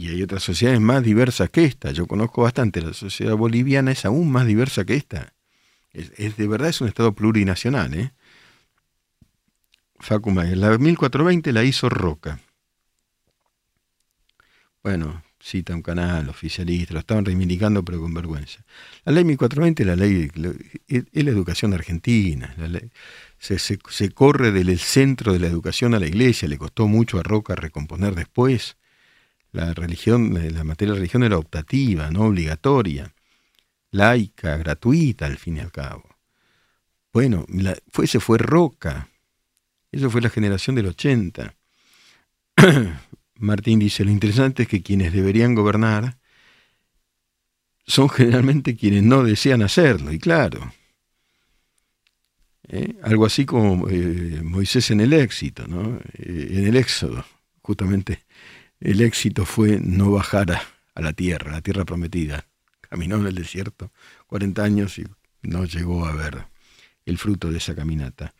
Y 0.00 0.08
hay 0.08 0.22
otras 0.22 0.42
sociedades 0.42 0.80
más 0.80 1.02
diversas 1.02 1.50
que 1.50 1.64
esta. 1.64 1.90
Yo 1.90 2.06
conozco 2.06 2.40
bastante. 2.40 2.80
La 2.80 2.94
sociedad 2.94 3.36
boliviana 3.36 3.92
es 3.92 4.06
aún 4.06 4.32
más 4.32 4.46
diversa 4.46 4.86
que 4.86 4.94
esta. 4.94 5.34
Es, 5.92 6.38
de 6.38 6.48
verdad 6.48 6.70
es 6.70 6.80
un 6.80 6.88
Estado 6.88 7.14
plurinacional. 7.14 7.92
¿eh? 7.92 8.12
La 10.08 10.78
1420 10.78 11.52
la 11.52 11.64
hizo 11.64 11.90
Roca. 11.90 12.40
Bueno, 14.82 15.22
cita 15.38 15.74
un 15.74 15.82
canal 15.82 16.30
oficialista, 16.30 16.94
lo 16.94 17.00
estaban 17.00 17.26
reivindicando 17.26 17.84
pero 17.84 18.00
con 18.00 18.14
vergüenza. 18.14 18.64
La 19.04 19.12
ley 19.12 19.24
1420 19.24 19.84
la 19.84 19.96
ley, 19.96 20.30
es 20.88 21.04
la 21.12 21.30
educación 21.30 21.74
argentina. 21.74 22.54
La 22.56 22.68
ley, 22.68 22.90
se, 23.38 24.08
corre 24.14 24.50
del 24.50 24.78
centro 24.78 25.34
de 25.34 25.40
la 25.40 25.48
educación 25.48 25.92
a 25.92 26.00
la 26.00 26.06
iglesia, 26.06 26.48
le 26.48 26.56
costó 26.56 26.88
mucho 26.88 27.18
a 27.18 27.22
Roca 27.22 27.54
recomponer 27.54 28.14
después. 28.14 28.78
La 29.52 29.74
religión, 29.74 30.32
la 30.54 30.64
materia 30.64 30.94
de 30.94 31.00
religión 31.00 31.24
era 31.24 31.38
optativa, 31.38 32.10
no 32.10 32.22
obligatoria, 32.22 33.12
laica, 33.90 34.56
gratuita 34.56 35.26
al 35.26 35.38
fin 35.38 35.56
y 35.56 35.60
al 35.60 35.72
cabo. 35.72 36.04
Bueno, 37.12 37.46
fue, 37.90 38.04
ese 38.04 38.20
fue 38.20 38.38
Roca, 38.38 39.08
eso 39.90 40.10
fue 40.10 40.20
la 40.20 40.30
generación 40.30 40.76
del 40.76 40.86
80. 40.86 41.54
Martín 43.34 43.78
dice, 43.78 44.04
lo 44.04 44.10
interesante 44.10 44.62
es 44.64 44.68
que 44.68 44.82
quienes 44.82 45.12
deberían 45.12 45.54
gobernar 45.54 46.18
son 47.86 48.08
generalmente 48.08 48.76
quienes 48.76 49.02
no 49.02 49.24
desean 49.24 49.62
hacerlo, 49.62 50.12
y 50.12 50.18
claro, 50.20 50.72
¿eh? 52.68 52.94
algo 53.02 53.26
así 53.26 53.44
como 53.44 53.88
eh, 53.88 54.40
Moisés 54.44 54.90
en 54.92 55.00
el 55.00 55.12
éxito, 55.12 55.66
¿no? 55.66 55.98
Eh, 56.18 56.48
en 56.52 56.66
el 56.68 56.76
éxodo, 56.76 57.24
justamente 57.62 58.24
el 58.80 59.00
éxito 59.00 59.44
fue 59.44 59.78
no 59.80 60.10
bajar 60.10 60.52
a, 60.94 61.00
la 61.00 61.12
tierra, 61.12 61.52
la 61.52 61.60
tierra 61.60 61.84
prometida. 61.84 62.46
Caminó 62.80 63.16
en 63.16 63.26
el 63.26 63.34
desierto 63.34 63.92
40 64.26 64.62
años 64.62 64.98
y 64.98 65.04
no 65.42 65.64
llegó 65.64 66.06
a 66.06 66.14
ver 66.14 66.46
el 67.06 67.18
fruto 67.18 67.50
de 67.50 67.58
esa 67.58 67.74
caminata. 67.74 68.34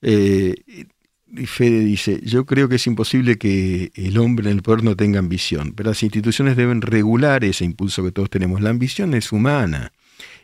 y 0.00 1.46
Fede 1.46 1.80
dice, 1.80 2.20
yo 2.22 2.44
creo 2.44 2.68
que 2.68 2.76
es 2.76 2.86
imposible 2.86 3.38
que 3.38 3.90
el 3.94 4.18
hombre 4.18 4.50
en 4.50 4.58
el 4.58 4.62
poder 4.62 4.84
no 4.84 4.96
tenga 4.96 5.18
ambición, 5.18 5.72
pero 5.72 5.90
las 5.90 6.02
instituciones 6.02 6.56
deben 6.56 6.82
regular 6.82 7.44
ese 7.44 7.64
impulso 7.64 8.04
que 8.04 8.12
todos 8.12 8.28
tenemos. 8.28 8.60
La 8.60 8.70
ambición 8.70 9.14
es 9.14 9.32
humana 9.32 9.92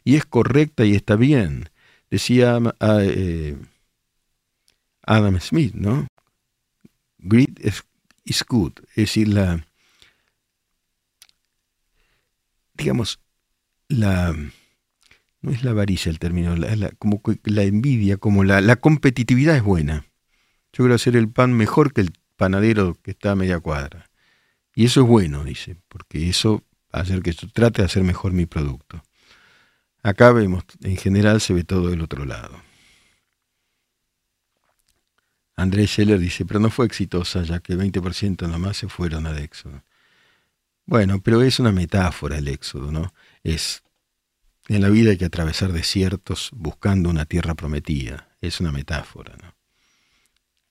y 0.04 0.16
es 0.16 0.24
correcta 0.24 0.85
y 0.85 0.94
está 0.94 1.16
bien 1.16 1.68
decía 2.11 2.59
ah, 2.81 3.00
eh, 3.02 3.57
Adam 5.02 5.40
Smith, 5.40 5.74
¿no? 5.74 6.07
Greed 7.18 7.59
is, 8.29 8.45
good, 8.49 8.73
es 8.91 8.97
decir, 8.97 9.29
la, 9.29 9.67
digamos, 12.75 13.21
la, 13.88 14.35
no 15.41 15.51
es 15.51 15.64
la 15.64 15.71
avaricia 15.71 16.11
el 16.11 16.19
término, 16.19 16.57
la, 16.57 16.91
como 16.99 17.23
la 17.45 17.62
envidia, 17.62 18.17
como 18.17 18.45
la, 18.45 18.61
la, 18.61 18.77
competitividad 18.77 19.57
es 19.57 19.62
buena. 19.62 20.07
Yo 20.73 20.85
quiero 20.85 20.95
hacer 20.95 21.17
el 21.17 21.31
pan 21.31 21.55
mejor 21.55 21.93
que 21.93 22.03
el 22.03 22.12
panadero 22.37 22.99
que 23.03 23.12
está 23.12 23.33
a 23.33 23.37
media 23.37 23.61
cuadra. 23.61 24.11
Y 24.75 24.85
eso 24.85 25.03
es 25.03 25.09
bueno, 25.09 25.45
dice, 25.45 25.77
porque 25.88 26.29
eso 26.29 26.64
va 26.95 27.01
a 27.01 27.03
hacer 27.03 27.23
que 27.23 27.33
yo 27.33 27.49
trate 27.49 27.83
de 27.83 27.87
hacer 27.87 28.05
mejor 28.05 28.33
mi 28.33 28.47
producto. 28.47 29.03
Acá 30.03 30.33
vemos, 30.33 30.64
en 30.83 30.97
general 30.97 31.41
se 31.41 31.53
ve 31.53 31.64
todo 31.64 31.88
del 31.91 32.01
otro 32.01 32.25
lado. 32.25 32.67
Andrés 35.59 35.90
Scheller 35.90 36.21
dice, 36.21 36.44
pero 36.44 36.61
no 36.61 36.71
fue 36.71 36.87
exitosa 36.87 37.42
ya 37.42 37.59
que 37.59 37.77
20% 37.77 38.49
nomás 38.49 38.77
se 38.77 38.88
fueron 38.88 39.27
al 39.27 39.38
éxodo. 39.38 39.83
Bueno, 40.87 41.21
pero 41.21 41.42
es 41.42 41.59
una 41.59 41.73
metáfora 41.73 42.38
el 42.38 42.47
éxodo, 42.47 42.92
¿no? 42.92 43.12
Es, 43.42 43.83
en 44.68 44.83
la 44.83 44.88
vida 44.88 45.11
hay 45.11 45.18
que 45.18 45.25
atravesar 45.25 45.73
desiertos 45.73 46.51
buscando 46.55 47.11
una 47.11 47.25
tierra 47.25 47.57
prometida. 47.57 48.29
Es 48.40 48.61
una 48.61 48.71
metáfora, 48.71 49.37
¿no? 49.42 49.53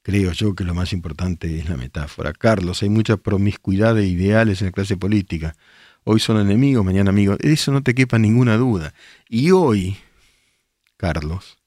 Creo 0.03 0.31
yo 0.31 0.55
que 0.55 0.63
lo 0.63 0.73
más 0.73 0.93
importante 0.93 1.59
es 1.59 1.67
la 1.67 1.75
metáfora. 1.75 2.31
Carlos, 2.31 2.81
hay 2.81 2.87
mucha 2.87 3.17
promiscuidad 3.17 3.93
de 3.93 4.07
ideales 4.07 4.61
en 4.61 4.67
la 4.67 4.71
clase 4.71 4.95
política. 4.95 5.57
Hoy 6.05 6.21
son 6.21 6.39
enemigos, 6.39 6.85
mañana 6.85 7.09
amigos. 7.09 7.39
Eso 7.41 7.73
no 7.73 7.83
te 7.83 7.93
quepa 7.93 8.17
ninguna 8.19 8.55
duda. 8.55 8.93
Y 9.27 9.51
hoy, 9.51 9.97
Carlos, 10.95 11.57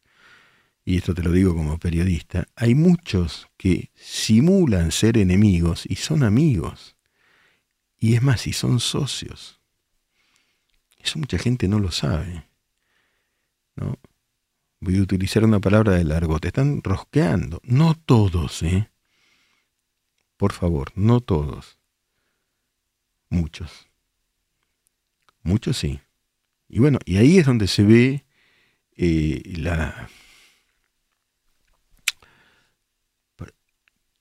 y 0.84 0.96
esto 0.96 1.14
te 1.14 1.22
lo 1.22 1.30
digo 1.30 1.54
como 1.54 1.78
periodista, 1.78 2.48
hay 2.56 2.74
muchos 2.74 3.48
que 3.56 3.90
simulan 3.94 4.92
ser 4.92 5.18
enemigos 5.18 5.84
y 5.86 5.96
son 5.96 6.22
amigos. 6.22 6.96
Y 7.98 8.14
es 8.14 8.22
más, 8.22 8.46
y 8.46 8.52
son 8.52 8.80
socios. 8.80 9.60
Eso 10.98 11.18
mucha 11.18 11.38
gente 11.38 11.68
no 11.68 11.78
lo 11.78 11.90
sabe. 11.90 12.46
¿no? 13.76 13.98
Voy 14.80 14.98
a 14.98 15.02
utilizar 15.02 15.44
una 15.44 15.60
palabra 15.60 15.92
de 15.92 16.04
largo. 16.04 16.38
Te 16.38 16.48
están 16.48 16.82
rosqueando. 16.82 17.60
No 17.64 17.94
todos, 17.94 18.62
¿eh? 18.62 18.90
Por 20.36 20.52
favor, 20.52 20.92
no 20.94 21.20
todos. 21.20 21.78
Muchos. 23.28 23.88
Muchos 25.42 25.76
sí. 25.76 26.00
Y 26.68 26.78
bueno, 26.78 26.98
y 27.04 27.18
ahí 27.18 27.38
es 27.38 27.46
donde 27.46 27.68
se 27.68 27.82
ve 27.82 28.24
eh, 28.96 29.42
la... 29.56 30.08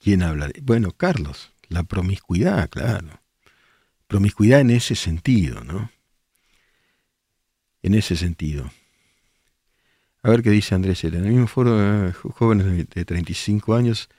¿Quién 0.01 0.23
habla? 0.23 0.49
Bueno, 0.61 0.91
Carlos, 0.91 1.51
la 1.67 1.83
promiscuidad, 1.83 2.69
claro. 2.69 3.21
Promiscuidad 4.07 4.61
en 4.61 4.71
ese 4.71 4.95
sentido, 4.95 5.63
¿no? 5.63 5.91
En 7.83 7.93
ese 7.93 8.15
sentido. 8.15 8.71
A 10.23 10.29
ver 10.29 10.41
qué 10.41 10.49
dice 10.49 10.75
Andrés. 10.75 11.03
En 11.03 11.15
el 11.15 11.31
mismo 11.31 11.47
foro, 11.47 12.07
eh, 12.07 12.13
jóvenes 12.13 12.89
de 12.89 13.05
35 13.05 13.75
años. 13.75 14.09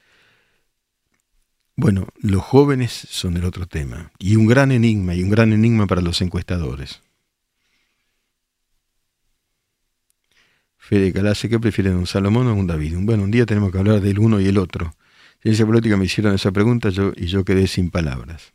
Bueno, 1.76 2.08
los 2.18 2.42
jóvenes 2.42 2.92
son 2.92 3.36
el 3.36 3.44
otro 3.44 3.66
tema. 3.66 4.12
Y 4.18 4.36
un 4.36 4.46
gran 4.46 4.72
enigma, 4.72 5.14
y 5.14 5.22
un 5.22 5.30
gran 5.30 5.52
enigma 5.52 5.86
para 5.86 6.02
los 6.02 6.20
encuestadores. 6.20 7.02
Fede 10.76 11.12
Calace, 11.12 11.48
¿qué 11.48 11.58
prefieren, 11.58 11.96
un 11.96 12.06
Salomón 12.06 12.48
o 12.48 12.54
un 12.54 12.66
David? 12.66 12.96
Bueno, 13.00 13.22
un 13.22 13.30
día 13.30 13.46
tenemos 13.46 13.70
que 13.72 13.78
hablar 13.78 14.00
del 14.00 14.18
uno 14.18 14.40
y 14.40 14.46
el 14.46 14.58
otro. 14.58 14.94
Ciencia 15.42 15.64
política 15.66 15.96
me 15.96 16.04
hicieron 16.04 16.34
esa 16.34 16.52
pregunta 16.52 16.90
yo, 16.90 17.12
y 17.16 17.26
yo 17.26 17.44
quedé 17.44 17.66
sin 17.66 17.90
palabras. 17.90 18.52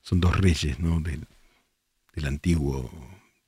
Son 0.00 0.20
dos 0.20 0.36
reyes 0.36 0.80
¿no? 0.80 1.00
del, 1.00 1.26
del 2.14 2.26
antiguo 2.26 2.90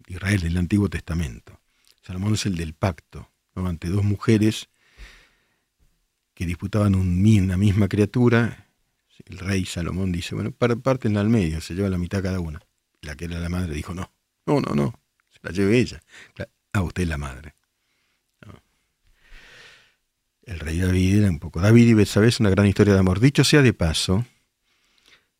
Israel, 0.06 0.40
del 0.40 0.56
Antiguo 0.56 0.88
Testamento. 0.88 1.60
Salomón 2.02 2.34
es 2.34 2.46
el 2.46 2.56
del 2.56 2.74
pacto, 2.74 3.30
ante 3.54 3.88
dos 3.88 4.04
mujeres 4.04 4.68
que 6.34 6.46
disputaban 6.46 6.94
una 6.94 7.56
misma 7.56 7.88
criatura. 7.88 8.68
El 9.24 9.38
rey 9.38 9.64
Salomón 9.64 10.12
dice, 10.12 10.34
bueno, 10.34 10.52
parten 10.52 11.16
al 11.16 11.28
medio, 11.28 11.60
se 11.60 11.74
lleva 11.74 11.88
la 11.88 11.98
mitad 11.98 12.22
cada 12.22 12.40
una. 12.40 12.60
La 13.00 13.16
que 13.16 13.26
era 13.26 13.38
la 13.38 13.48
madre 13.48 13.74
dijo, 13.74 13.94
no, 13.94 14.12
no, 14.46 14.60
no, 14.60 14.74
no, 14.74 15.00
se 15.30 15.38
la 15.42 15.50
lleve 15.50 15.78
ella. 15.78 16.02
Ah, 16.72 16.82
usted 16.82 17.06
la 17.06 17.18
madre. 17.18 17.54
El 20.42 20.58
rey 20.58 20.78
David 20.78 21.18
era 21.18 21.30
un 21.30 21.38
poco. 21.38 21.60
David 21.60 21.88
y 21.88 21.94
Betsabé 21.94 22.26
es 22.28 22.40
una 22.40 22.50
gran 22.50 22.66
historia 22.66 22.94
de 22.94 23.00
amor. 23.00 23.20
Dicho 23.20 23.44
sea 23.44 23.62
de 23.62 23.72
paso, 23.72 24.26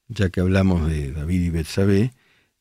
ya 0.08 0.30
que 0.30 0.40
hablamos 0.40 0.88
de 0.88 1.12
David 1.12 1.42
y 1.42 1.50
Betsabé, 1.50 2.12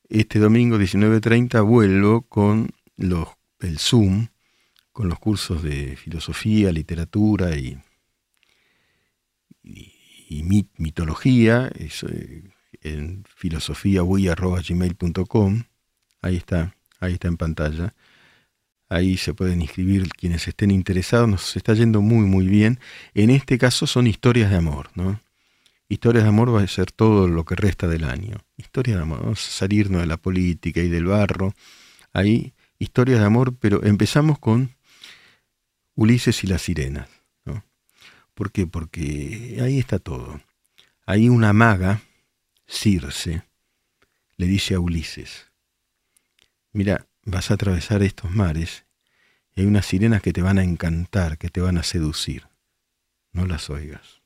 este 0.10 0.40
domingo 0.40 0.78
19.30 0.78 1.66
vuelvo 1.66 2.24
con 2.24 2.72
los, 2.98 3.30
el 3.60 3.80
Zoom, 3.80 4.28
con 4.92 5.08
los 5.08 5.20
cursos 5.20 5.64
de 5.64 5.96
filosofía, 5.96 6.70
literatura 6.72 7.56
y, 7.56 7.78
y, 9.64 10.44
mitología, 10.78 11.72
eh, 11.76 11.90
en 12.82 13.24
filosofiaui.gmail.com, 13.36 15.64
ahí 16.22 16.38
está, 16.38 16.76
ahí 17.00 17.14
está 17.14 17.28
en 17.28 17.38
pantalla. 17.38 17.94
Ahí 18.92 19.16
se 19.16 19.34
pueden 19.34 19.62
inscribir 19.62 20.10
quienes 20.10 20.50
estén 20.50 20.70
interesados, 20.70 21.30
nos 21.30 21.56
está 21.56 21.74
yendo 21.74 22.02
muy 22.02 22.26
muy 22.26 22.46
bien. 22.46 22.78
En 23.14 23.30
este 23.30 23.58
caso 23.58 23.88
son 23.88 24.06
historias 24.06 24.52
de 24.52 24.58
amor, 24.58 24.90
¿no? 24.96 25.22
Historias 25.88 26.26
de 26.26 26.30
amor 26.30 26.54
va 26.54 26.62
a 26.62 26.68
ser 26.68 26.92
todo 26.92 27.30
lo 27.30 27.46
que 27.46 27.56
resta 27.56 27.88
del 27.88 28.04
año. 28.04 28.36
Historias 28.58 28.98
de 28.98 29.04
amor, 29.04 29.22
vamos 29.22 29.48
a 29.48 29.52
salirnos 29.52 30.02
de 30.02 30.08
la 30.08 30.18
política 30.18 30.82
y 30.82 30.90
del 30.90 31.06
barro. 31.06 31.54
Ahí, 32.12 32.52
historias 32.80 33.22
de 33.22 33.26
amor, 33.26 33.56
pero 33.56 33.82
empezamos 33.86 34.40
con 34.40 34.76
Ulises 35.96 36.44
y 36.44 36.48
las 36.48 36.62
sirenas. 36.62 37.08
¿no? 37.46 37.64
¿Por 38.34 38.52
qué? 38.52 38.68
Porque 38.68 39.60
ahí 39.62 39.80
está 39.80 40.00
todo. 40.00 40.42
Ahí 41.06 41.30
una 41.30 41.54
maga, 41.54 42.02
Circe, 42.68 43.44
le 44.36 44.48
dice 44.48 44.76
a 44.76 44.82
Ulises, 44.82 45.48
mira, 46.74 47.08
vas 47.24 47.52
a 47.52 47.56
atravesar 47.56 48.04
estos 48.04 48.32
mares 48.32 48.86
y 49.56 49.62
hay 49.62 49.68
unas 49.68 49.86
sirenas 49.86 50.22
que 50.22 50.34
te 50.34 50.42
van 50.42 50.58
a 50.58 50.64
encantar, 50.64 51.38
que 51.38 51.50
te 51.50 51.62
van 51.62 51.78
a 51.78 51.84
seducir. 51.84 52.48
No 53.34 53.46
las 53.46 53.70
oigas. 53.70 54.22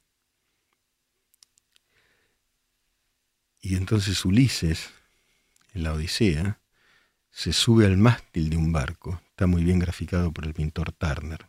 Y 3.60 3.76
entonces 3.76 4.24
Ulises, 4.26 4.92
en 5.74 5.84
la 5.84 5.94
Odisea, 5.94 6.60
se 7.32 7.52
sube 7.52 7.86
al 7.86 7.98
mástil 7.98 8.50
de 8.50 8.58
un 8.58 8.72
barco. 8.72 9.22
Está 9.30 9.48
muy 9.48 9.64
bien 9.64 9.80
graficado 9.80 10.32
por 10.32 10.46
el 10.46 10.54
pintor 10.54 10.92
Turner. 10.92 11.48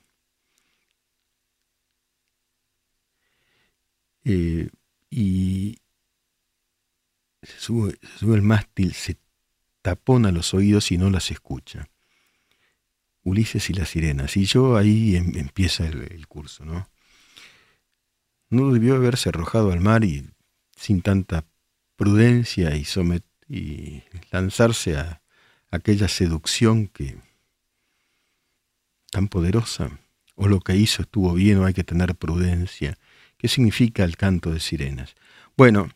Eh, 4.24 4.70
y 5.11 5.78
se 7.42 7.61
sube, 7.61 7.98
se 8.02 8.18
sube 8.18 8.35
al 8.35 8.42
mástil, 8.42 8.92
se 8.94 9.18
tapona 9.87 10.33
los 10.33 10.53
oídos 10.53 10.90
y 10.90 10.99
no 10.99 11.11
las 11.11 11.31
escucha. 11.31 11.88
Ulises 13.22 13.70
y 13.70 13.72
las 13.72 13.90
sirenas. 13.90 14.37
Y 14.37 14.44
yo 14.44 14.77
ahí 14.77 15.14
em, 15.14 15.38
empieza 15.38 15.87
el, 15.87 16.27
curso, 16.27 16.64
¿no? 16.64 16.88
No 18.51 18.72
debió 18.72 18.96
haberse 18.96 19.29
arrojado 19.29 19.70
al 19.70 19.79
mar 19.79 20.03
y 20.03 20.29
sin 20.77 21.03
tanta 21.03 21.44
prudencia 21.94 22.75
y, 22.75 22.85
y 23.49 24.03
lanzarse 24.33 24.96
a 24.96 25.22
aquella 25.70 26.09
seducción 26.09 26.88
que 26.88 27.18
tan 29.12 29.29
poderosa. 29.29 30.01
O 30.35 30.49
lo 30.49 30.59
que 30.59 30.75
hizo 30.75 31.03
estuvo 31.03 31.33
bien 31.33 31.59
o 31.59 31.64
hay 31.64 31.75
que 31.75 31.85
tener 31.85 32.16
prudencia. 32.16 32.99
¿Qué 33.38 33.46
significa 33.46 34.03
el 34.03 34.16
canto 34.16 34.51
de 34.51 34.59
sirenas? 34.59 35.14
Bueno, 35.57 35.90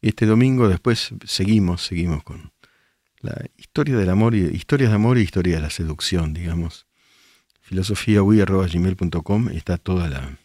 este 0.00 0.26
domingo 0.26 0.68
después 0.68 1.12
seguimos, 1.26 1.84
seguimos 1.84 2.22
con, 2.22 2.52
la 3.22 3.44
historia 3.56 3.96
del 3.96 4.10
amor, 4.10 4.34
y, 4.34 4.44
historias 4.44 4.90
de 4.90 4.96
amor 4.96 5.18
y 5.18 5.22
historia 5.22 5.56
de 5.56 5.62
la 5.62 5.70
seducción, 5.70 6.34
digamos. 6.34 6.86
filosofiaui.gmail.com 7.62 9.48
está 9.48 9.78
toda 9.78 10.08
la 10.08 10.38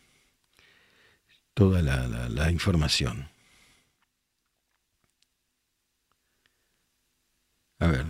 toda 1.54 1.82
la, 1.82 2.52
información. 2.52 3.30
A 7.80 7.88
ver. 7.88 8.06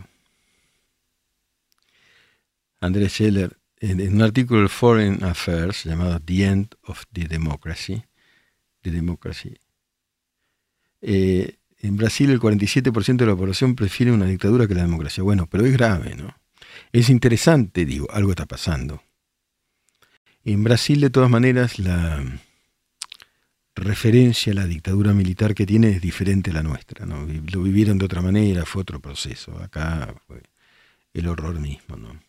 Andrés 2.81 3.13
Scheller, 3.13 3.57
en, 3.79 4.15
un 4.15 4.21
artículo 4.21 4.63
de 4.63 4.67
Foreign 4.69 5.23
Affairs 5.23 5.85
llamado 5.85 6.19
The 6.19 6.43
End 6.43 6.75
of 6.83 7.03
the 7.13 7.25
Democracy, 7.27 8.03
the 8.81 8.91
Democracy 8.91 9.57
eh, 11.01 11.57
en 11.79 11.97
Brasil 11.97 12.29
el 12.29 12.39
47% 12.39 13.17
de 13.17 13.25
la 13.25 13.35
población 13.35 13.75
prefiere 13.75 14.11
una 14.11 14.25
dictadura 14.25 14.67
que 14.67 14.75
la 14.75 14.81
democracia. 14.81 15.23
Bueno, 15.23 15.47
pero 15.47 15.65
es 15.65 15.73
grave, 15.73 16.15
¿no? 16.15 16.35
Es 16.91 17.09
interesante, 17.09 17.85
digo, 17.85 18.07
algo 18.11 18.31
está 18.31 18.45
pasando. 18.45 19.03
En 20.43 20.63
Brasil, 20.63 21.01
de 21.01 21.09
todas 21.09 21.29
maneras, 21.29 21.77
la 21.77 22.23
referencia 23.75 24.51
a 24.53 24.55
la 24.55 24.65
dictadura 24.65 25.13
militar 25.13 25.53
que 25.53 25.65
tiene 25.65 25.89
es 25.89 26.01
diferente 26.01 26.51
a 26.51 26.55
la 26.55 26.63
nuestra. 26.63 27.05
¿no? 27.05 27.27
Lo 27.51 27.61
vivieron 27.61 27.97
de 27.97 28.05
otra 28.05 28.21
manera, 28.21 28.65
fue 28.65 28.81
otro 28.81 28.99
proceso. 28.99 29.57
Acá 29.61 30.15
fue 30.25 30.41
el 31.13 31.27
horror 31.27 31.59
mismo, 31.59 31.95
¿no? 31.95 32.19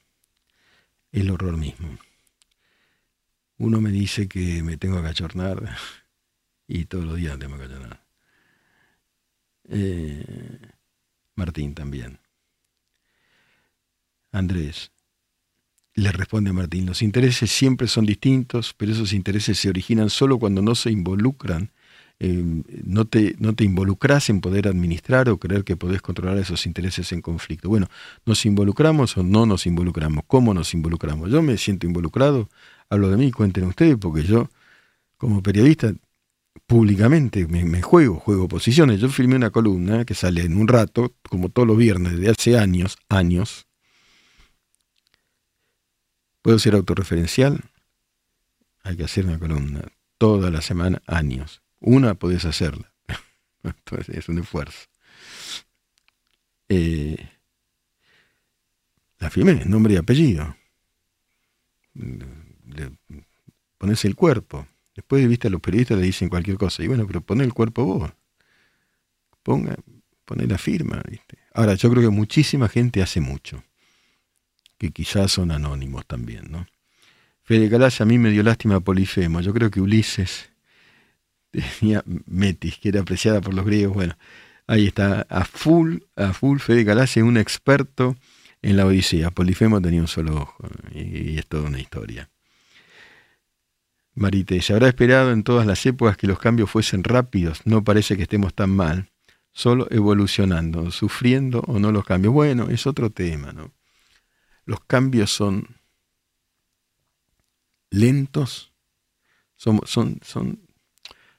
El 1.12 1.30
horror 1.30 1.56
mismo. 1.56 1.98
Uno 3.56 3.80
me 3.80 3.90
dice 3.90 4.28
que 4.28 4.62
me 4.62 4.76
tengo 4.76 5.00
que 5.02 5.08
achornar 5.08 5.76
y 6.68 6.84
todos 6.84 7.04
los 7.04 7.16
días 7.16 7.38
tengo 7.38 7.56
que 7.56 7.64
achornar. 7.64 8.08
Eh, 9.68 10.59
Martín 11.35 11.74
también. 11.74 12.18
Andrés. 14.33 14.92
Le 15.94 16.12
responde 16.12 16.52
Martín, 16.52 16.87
los 16.87 17.02
intereses 17.02 17.50
siempre 17.50 17.88
son 17.88 18.07
distintos, 18.07 18.72
pero 18.76 18.92
esos 18.92 19.12
intereses 19.12 19.59
se 19.59 19.68
originan 19.68 20.11
solo 20.11 20.38
cuando 20.38 20.62
no 20.62 20.76
se 20.76 20.92
involucran, 20.92 21.72
eh, 22.20 22.62
no, 22.85 23.04
te, 23.04 23.35
no 23.38 23.54
te 23.54 23.64
involucras 23.64 24.31
en 24.31 24.40
poder 24.40 24.68
administrar 24.68 25.28
o 25.28 25.38
creer 25.38 25.64
que 25.64 25.76
podés 25.76 26.00
controlar 26.00 26.38
esos 26.38 26.66
intereses 26.66 27.11
en 27.12 27.20
conflicto. 27.20 27.68
Bueno, 27.68 27.88
¿nos 28.26 28.46
involucramos 28.46 29.16
o 29.16 29.22
no 29.24 29.44
nos 29.44 29.66
involucramos? 29.66 30.24
¿Cómo 30.26 30.54
nos 30.54 30.72
involucramos? 30.72 31.31
Yo 31.31 31.42
me 31.42 31.57
siento 31.57 31.87
involucrado, 31.87 32.48
hablo 32.90 33.11
de 33.11 33.16
mí, 33.16 33.33
cuenten 33.33 33.64
ustedes, 33.64 33.96
porque 33.96 34.22
yo, 34.22 34.50
como 35.16 35.42
periodista, 35.42 35.92
públicamente, 36.66 37.47
me, 37.47 37.83
juego, 37.83 38.18
juego 38.18 38.49
posiciones. 38.49 39.01
Yo 39.01 39.09
filmé 39.09 39.37
una 39.37 39.51
columna 39.51 40.05
que 40.05 40.14
sale 40.14 40.42
en 40.42 40.57
un 40.57 40.68
rato, 40.68 41.14
como 41.29 41.49
todos 41.49 41.66
los 41.68 41.77
viernes, 41.77 42.18
de 42.18 42.31
hace 42.31 42.59
años, 42.59 42.97
años. 43.09 43.66
¿Puedo 46.42 46.59
ser 46.59 46.75
autorreferencial? 46.75 47.62
Hay 48.83 48.97
que 48.97 49.05
hacer 49.05 49.27
una 49.27 49.38
columna 49.38 49.83
toda 50.18 50.51
la 50.51 50.62
semana, 50.62 51.03
años. 51.07 51.62
Una 51.81 52.14
podés 52.14 52.44
hacerla. 52.44 52.92
Entonces 53.62 54.16
es 54.16 54.29
un 54.29 54.38
esfuerzo. 54.38 54.87
Eh, 56.68 57.16
la 59.18 59.31
filmé, 59.31 59.64
nombre 59.64 59.94
y 59.94 59.97
apellido. 59.97 60.57
Le 61.94 62.92
pones 63.79 64.05
el 64.05 64.14
cuerpo 64.14 64.66
Después, 64.98 65.28
viste, 65.28 65.46
a 65.46 65.50
los 65.52 65.61
periodistas 65.61 65.96
le 65.96 66.02
dicen 66.02 66.28
cualquier 66.28 66.56
cosa. 66.56 66.82
Y 66.82 66.88
bueno, 66.88 67.06
pero 67.06 67.20
pone 67.20 67.44
el 67.44 67.54
cuerpo 67.54 67.84
vos. 67.84 68.11
Ponga, 69.44 69.76
pone 70.25 70.44
la 70.48 70.58
firma, 70.58 71.00
¿viste? 71.08 71.38
Ahora, 71.54 71.75
yo 71.75 71.88
creo 71.88 72.02
que 72.02 72.08
muchísima 72.08 72.68
gente 72.68 73.00
hace 73.00 73.20
mucho. 73.20 73.62
Que 74.77 74.90
quizás 74.90 75.31
son 75.31 75.52
anónimos 75.52 76.04
también, 76.04 76.50
¿no? 76.50 76.66
Fede 77.44 77.70
Calas 77.70 78.00
a 78.00 78.06
mí 78.06 78.18
me 78.18 78.33
dio 78.33 78.42
lástima 78.42 78.81
Polifemo. 78.81 79.40
Yo 79.40 79.54
creo 79.54 79.70
que 79.70 79.81
Ulises 79.81 80.50
tenía 81.52 82.02
Metis, 82.27 82.79
que 82.79 82.88
era 82.88 83.02
apreciada 83.02 83.40
por 83.40 83.54
los 83.54 83.64
griegos. 83.64 83.94
Bueno, 83.94 84.18
ahí 84.66 84.88
está, 84.88 85.29
a 85.31 85.44
full, 85.44 85.98
a 86.16 86.33
full 86.33 86.58
Fede 86.58 86.85
Calas 86.85 87.16
es 87.16 87.23
un 87.23 87.37
experto 87.37 88.16
en 88.62 88.77
la 88.77 88.85
Odisea. 88.85 89.31
Polifemo 89.31 89.81
tenía 89.81 90.00
un 90.00 90.08
solo 90.08 90.42
ojo 90.42 90.68
y 90.92 91.38
es 91.38 91.46
toda 91.46 91.68
una 91.68 91.79
historia. 91.79 92.29
Marite, 94.19 94.60
se 94.62 94.73
habrá 94.73 94.88
esperado 94.88 95.33
en 95.33 95.44
todas 95.44 95.66
las 95.66 95.85
épocas 95.87 96.16
que 96.16 96.27
los 96.27 96.38
cambios 96.38 96.71
fuesen 96.71 97.04
rápidos, 97.04 97.60
no 97.64 97.85
parece 97.85 98.16
que 98.16 98.25
estemos 98.25 98.52
tan 98.54 98.71
mal, 98.71 99.10
solo 99.52 99.87
evolucionando, 99.90 100.90
sufriendo 100.90 101.60
o 101.66 101.79
no 101.79 101.92
los 101.92 102.04
cambios. 102.04 102.35
Bueno, 102.35 102.69
es 102.69 102.87
otro 102.87 103.10
tema, 103.10 103.52
¿no? 103.52 103.73
Los 104.64 104.81
cambios 104.81 105.31
son 105.31 105.77
lentos, 107.90 108.73
son, 109.56 109.81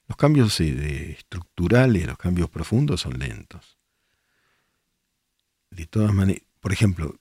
los 0.07 0.17
cambios 0.17 0.59
estructurales, 0.59 2.07
los 2.07 2.17
cambios 2.17 2.49
profundos 2.49 3.01
son 3.01 3.19
lentos. 3.19 3.77
de 5.69 5.85
todas 5.85 6.13
maneras, 6.13 6.43
por 6.59 6.73
ejemplo, 6.73 7.19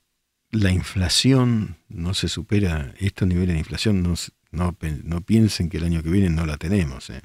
la 0.50 0.72
inflación 0.72 1.76
no 1.88 2.14
se 2.14 2.28
supera, 2.28 2.94
estos 2.98 3.28
niveles 3.28 3.54
de 3.54 3.59
inflación 3.59 4.02
no, 4.02 4.14
no, 4.51 4.76
no 5.05 5.20
piensen 5.20 5.68
que 5.68 5.78
el 5.78 5.84
año 5.84 6.03
que 6.03 6.11
viene 6.11 6.30
no 6.30 6.46
la 6.46 6.57
tenemos. 6.57 7.11
¿eh? 7.11 7.22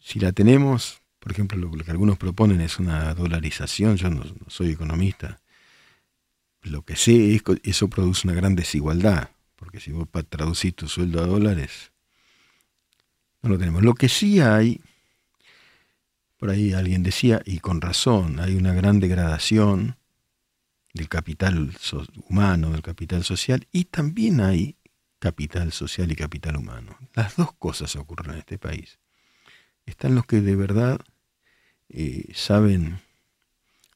Si 0.00 0.18
la 0.18 0.32
tenemos, 0.32 1.00
por 1.18 1.32
ejemplo, 1.32 1.58
lo, 1.58 1.70
que 1.70 1.90
algunos 1.90 2.18
proponen 2.18 2.60
es 2.60 2.78
una 2.78 3.14
dolarización, 3.14 3.96
yo 3.96 4.10
no, 4.10 4.22
soy 4.48 4.70
economista, 4.70 5.40
lo 6.62 6.82
que 6.82 6.96
sé 6.96 7.34
es 7.34 7.42
que 7.42 7.60
eso 7.62 7.88
produce 7.88 8.26
una 8.26 8.36
gran 8.36 8.54
desigualdad, 8.54 9.30
porque 9.56 9.80
si 9.80 9.92
vos 9.92 10.08
traducís 10.28 10.74
tu 10.74 10.88
sueldo 10.88 11.22
a 11.22 11.26
dólares, 11.26 11.92
no 13.42 13.50
lo 13.50 13.58
tenemos. 13.58 13.82
Lo 13.82 13.94
que 13.94 14.08
sí 14.08 14.40
hay, 14.40 14.80
por 16.38 16.50
ahí 16.50 16.72
alguien 16.72 17.02
decía, 17.02 17.42
y 17.44 17.60
con 17.60 17.80
razón, 17.80 18.40
hay 18.40 18.54
una 18.54 18.72
gran 18.72 19.00
degradación 19.00 19.96
del 20.94 21.08
capital 21.08 21.76
humano, 22.28 22.70
del 22.70 22.82
capital 22.82 23.24
social, 23.24 23.66
y 23.72 23.84
también 23.84 24.40
hay 24.40 24.76
capital 25.24 25.72
social 25.72 26.12
y 26.12 26.16
capital 26.16 26.54
humano. 26.58 26.98
Las 27.14 27.36
dos 27.36 27.54
cosas 27.54 27.96
ocurren 27.96 28.32
en 28.32 28.40
este 28.40 28.58
país. 28.58 28.98
Están 29.86 30.14
los 30.14 30.26
que 30.26 30.42
de 30.42 30.54
verdad 30.54 31.00
eh, 31.88 32.26
saben 32.34 33.00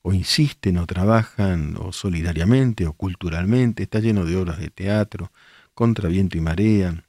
o 0.01 0.15
insisten 0.15 0.79
o 0.79 0.87
trabajan 0.87 1.77
o 1.79 1.93
solidariamente 1.93 2.87
o 2.87 2.95
culturalmente, 2.95 3.83
está 3.83 4.01
lleno 4.01 4.25
de 4.25 4.37
obras 4.37 4.59
de 4.59 4.71
teatro, 4.71 5.31
contra 5.75 6.09
viento 6.09 6.39
y 6.39 6.41
marea, 6.41 7.05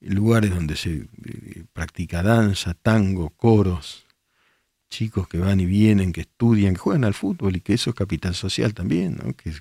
lugares 0.00 0.48
donde 0.48 0.76
se 0.76 0.92
eh, 0.94 1.64
practica 1.74 2.22
danza, 2.22 2.72
tango, 2.72 3.28
coros, 3.28 4.06
chicos 4.88 5.28
que 5.28 5.36
van 5.36 5.60
y 5.60 5.66
vienen, 5.66 6.14
que 6.14 6.22
estudian, 6.22 6.72
que 6.72 6.80
juegan 6.80 7.04
al 7.04 7.12
fútbol 7.12 7.54
y 7.56 7.60
que 7.60 7.74
eso 7.74 7.90
es 7.90 7.96
capital 7.96 8.34
social 8.34 8.72
también, 8.72 9.20
¿no? 9.22 9.34
que, 9.34 9.52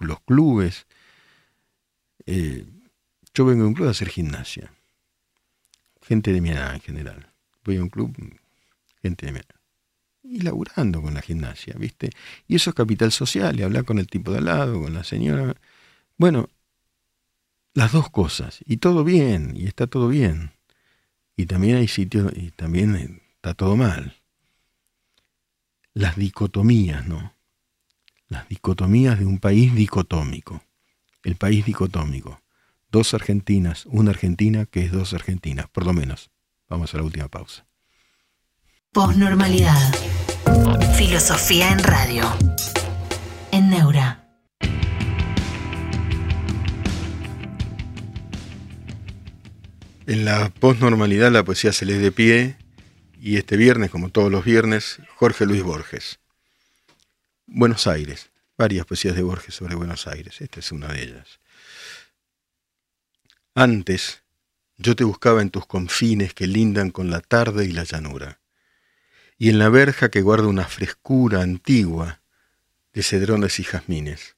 los 0.00 0.20
clubes, 0.22 0.86
eh, 2.26 2.66
yo 3.32 3.44
vengo 3.44 3.64
a 3.64 3.68
un 3.68 3.74
club 3.74 3.88
a 3.88 3.92
hacer 3.92 4.08
gimnasia. 4.08 4.72
Gente 6.02 6.32
de 6.32 6.40
mi 6.40 6.50
edad 6.50 6.74
en 6.74 6.80
general. 6.80 7.32
Voy 7.64 7.76
a 7.76 7.82
un 7.82 7.88
club, 7.88 8.16
gente 9.02 9.26
de 9.26 9.32
mi 9.32 9.38
edad. 9.38 9.54
Y 10.22 10.40
laburando 10.40 11.02
con 11.02 11.14
la 11.14 11.22
gimnasia, 11.22 11.74
¿viste? 11.78 12.10
Y 12.48 12.56
eso 12.56 12.70
es 12.70 12.76
capital 12.76 13.12
social, 13.12 13.58
y 13.58 13.62
hablar 13.62 13.84
con 13.84 13.98
el 13.98 14.08
tipo 14.08 14.32
de 14.32 14.38
al 14.38 14.46
lado, 14.46 14.80
con 14.82 14.92
la 14.92 15.04
señora. 15.04 15.54
Bueno, 16.16 16.48
las 17.74 17.92
dos 17.92 18.10
cosas. 18.10 18.60
Y 18.66 18.78
todo 18.78 19.04
bien, 19.04 19.52
y 19.56 19.66
está 19.66 19.86
todo 19.86 20.08
bien. 20.08 20.52
Y 21.36 21.46
también 21.46 21.76
hay 21.76 21.88
sitios, 21.88 22.32
y 22.34 22.50
también 22.50 23.22
está 23.34 23.54
todo 23.54 23.76
mal. 23.76 24.16
Las 25.92 26.16
dicotomías, 26.16 27.06
¿no? 27.06 27.34
Las 28.28 28.48
dicotomías 28.48 29.18
de 29.18 29.26
un 29.26 29.38
país 29.38 29.74
dicotómico 29.74 30.65
el 31.26 31.34
país 31.34 31.66
dicotómico. 31.66 32.40
Dos 32.88 33.12
Argentinas, 33.12 33.84
una 33.86 34.10
Argentina 34.10 34.64
que 34.64 34.84
es 34.84 34.92
dos 34.92 35.12
Argentinas, 35.12 35.68
por 35.68 35.84
lo 35.84 35.92
menos. 35.92 36.30
Vamos 36.68 36.94
a 36.94 36.98
la 36.98 37.02
última 37.02 37.26
pausa. 37.26 37.66
Posnormalidad. 38.92 39.92
Filosofía 40.96 41.72
en 41.72 41.80
radio. 41.80 42.22
En 43.50 43.70
Neura. 43.70 44.22
En 50.06 50.24
la 50.24 50.50
posnormalidad 50.60 51.32
la 51.32 51.44
poesía 51.44 51.72
se 51.72 51.86
lee 51.86 51.94
de 51.94 52.12
pie 52.12 52.56
y 53.20 53.36
este 53.36 53.56
viernes, 53.56 53.90
como 53.90 54.10
todos 54.10 54.30
los 54.30 54.44
viernes, 54.44 55.00
Jorge 55.16 55.44
Luis 55.44 55.64
Borges. 55.64 56.20
Buenos 57.46 57.88
Aires, 57.88 58.30
varias 58.56 58.86
poesías 58.86 59.14
de 59.14 59.22
Borges 59.22 59.54
sobre 59.54 59.74
Buenos 59.74 60.06
Aires. 60.06 60.40
Esta 60.40 60.60
es 60.60 60.72
una 60.72 60.88
de 60.88 61.02
ellas. 61.02 61.40
Antes, 63.54 64.22
yo 64.78 64.96
te 64.96 65.04
buscaba 65.04 65.42
en 65.42 65.50
tus 65.50 65.66
confines 65.66 66.34
que 66.34 66.46
lindan 66.46 66.90
con 66.90 67.10
la 67.10 67.20
tarde 67.20 67.64
y 67.64 67.72
la 67.72 67.84
llanura, 67.84 68.40
y 69.38 69.50
en 69.50 69.58
la 69.58 69.68
verja 69.68 70.10
que 70.10 70.22
guarda 70.22 70.46
una 70.46 70.64
frescura 70.64 71.42
antigua 71.42 72.20
de 72.92 73.02
cedrones 73.02 73.58
y 73.58 73.64
jazmines. 73.64 74.36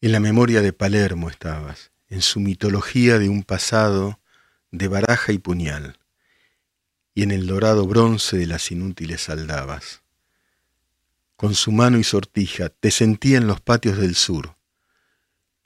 En 0.00 0.12
la 0.12 0.20
memoria 0.20 0.62
de 0.62 0.72
Palermo 0.72 1.30
estabas, 1.30 1.90
en 2.08 2.22
su 2.22 2.38
mitología 2.40 3.18
de 3.18 3.28
un 3.28 3.42
pasado 3.42 4.20
de 4.70 4.88
baraja 4.88 5.32
y 5.32 5.38
puñal, 5.38 5.98
y 7.14 7.22
en 7.22 7.30
el 7.30 7.46
dorado 7.46 7.86
bronce 7.86 8.36
de 8.36 8.46
las 8.46 8.70
inútiles 8.70 9.28
aldabas 9.28 10.02
con 11.36 11.54
su 11.54 11.70
mano 11.70 11.98
y 11.98 12.04
sortija, 12.04 12.70
te 12.70 12.90
sentía 12.90 13.36
en 13.38 13.46
los 13.46 13.60
patios 13.60 13.98
del 13.98 14.14
sur, 14.14 14.56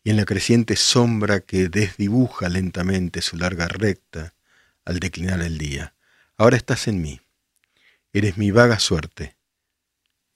y 0.03 0.11
en 0.11 0.17
la 0.17 0.25
creciente 0.25 0.77
sombra 0.77 1.41
que 1.41 1.69
desdibuja 1.69 2.49
lentamente 2.49 3.23
su 3.23 3.37
larga 3.37 3.69
recta 3.69 4.35
al 4.85 4.99
declinar 4.99 5.41
el 5.43 5.59
día. 5.59 5.95
Ahora 6.37 6.57
estás 6.57 6.89
en 6.89 7.01
mí, 7.01 7.21
eres 8.13 8.37
mi 8.37 8.51
vaga 8.51 8.81
suerte, 8.81 9.37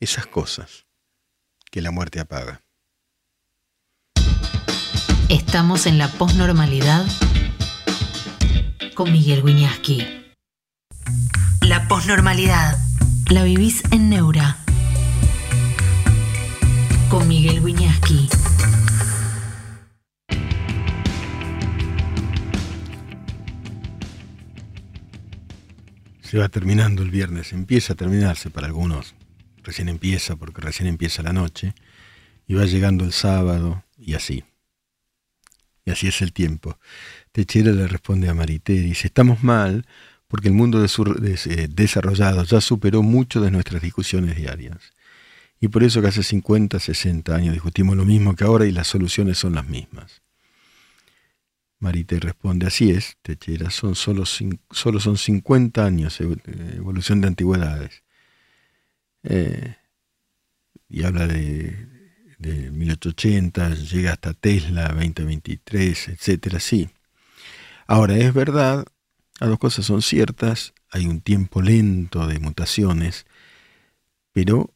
esas 0.01 0.27
cosas 0.27 0.87
que 1.71 1.83
la 1.83 1.91
muerte 1.91 2.21
apaga. 2.21 2.63
Estamos 5.29 5.87
en 5.87 5.99
la 5.99 6.09
posnormalidad 6.09 7.05
con 8.95 9.11
Miguel 9.11 9.43
Wiñaski. 9.43 10.07
La 11.63 11.89
posnormalidad 11.89 12.79
la 13.31 13.43
vivís 13.43 13.83
en 13.91 14.11
Neura 14.11 14.64
Wiñaski. 17.51 18.29
Se 26.23 26.39
va 26.39 26.49
terminando 26.49 27.03
el 27.03 27.11
viernes, 27.11 27.53
empieza 27.53 27.93
a 27.93 27.97
terminarse 27.97 28.49
para 28.51 28.67
algunos, 28.67 29.15
recién 29.63 29.91
empieza 29.91 30.37
porque 30.37 30.63
recién 30.63 30.89
empieza 30.89 31.23
la 31.23 31.35
noche, 31.35 31.75
y 32.47 32.55
va 32.55 32.65
llegando 32.65 33.05
el 33.05 33.13
sábado, 33.13 33.85
y 33.99 34.15
así. 34.15 34.45
Y 35.85 35.91
así 35.91 36.09
es 36.09 36.23
el 36.23 36.33
tiempo. 36.33 36.79
Techera 37.33 37.73
le 37.73 37.87
responde 37.87 38.29
a 38.31 38.35
Marité, 38.35 38.73
dice, 38.73 39.09
estamos 39.09 39.43
mal 39.43 39.87
porque 40.29 40.49
el 40.49 40.55
mundo 40.55 40.83
eh, 40.85 41.69
desarrollado 41.71 42.43
ya 42.45 42.61
superó 42.61 43.03
mucho 43.03 43.41
de 43.41 43.51
nuestras 43.51 43.83
discusiones 43.83 44.35
diarias. 44.37 44.79
Y 45.65 45.69
por 45.69 45.83
eso 45.83 46.03
que 46.03 46.09
hace 46.09 46.23
50, 46.23 46.79
60 46.79 47.35
años 47.35 47.55
discutimos 47.55 47.97
lo 47.97 48.05
mismo 48.05 48.37
que 48.37 48.45
ahora 48.45 48.67
y 48.67 48.71
las 48.71 48.87
soluciones 48.87 49.39
son 49.39 49.55
las 49.55 49.67
mismas. 49.67 50.21
Marite 51.79 52.21
responde, 52.21 52.67
así 52.67 52.91
es, 52.91 53.17
Techera, 53.23 53.71
son 53.71 53.95
solo, 53.95 54.25
solo 54.27 55.01
son 55.01 55.17
50 55.17 55.83
años 55.83 56.21
evolución 56.21 57.23
de 57.23 57.29
antigüedades. 57.29 58.03
Eh, 59.23 59.77
y 60.91 61.03
habla 61.03 61.27
de, 61.27 61.89
de 62.39 62.71
1880, 62.71 63.75
llega 63.75 64.13
hasta 64.13 64.35
Tesla, 64.35 64.89
2023, 64.89 66.09
etcétera, 66.09 66.61
sí. 66.61 66.91
Ahora, 67.87 68.19
es 68.19 68.35
verdad, 68.35 68.85
las 69.41 69.49
dos 69.49 69.59
cosas 69.59 69.87
son 69.87 70.03
ciertas, 70.03 70.75
hay 70.91 71.07
un 71.07 71.23
tiempo 71.23 71.63
lento 71.63 72.27
de 72.27 72.39
mutaciones, 72.39 73.25
pero 74.35 74.75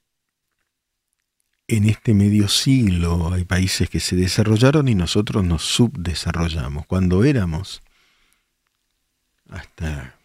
en 1.69 1.85
este 1.85 2.15
medio 2.15 2.49
siglo 2.49 3.33
hay 3.33 3.45
países 3.45 3.91
que 3.91 4.01
se 4.01 4.17
desarrollaron 4.17 4.89
y 4.89 4.95
nosotros 4.95 5.45
nos 5.45 5.63
subdesarrollamos. 5.63 6.87
Cuando 6.87 7.25
éramos, 7.25 7.83
hasta 9.51 10.19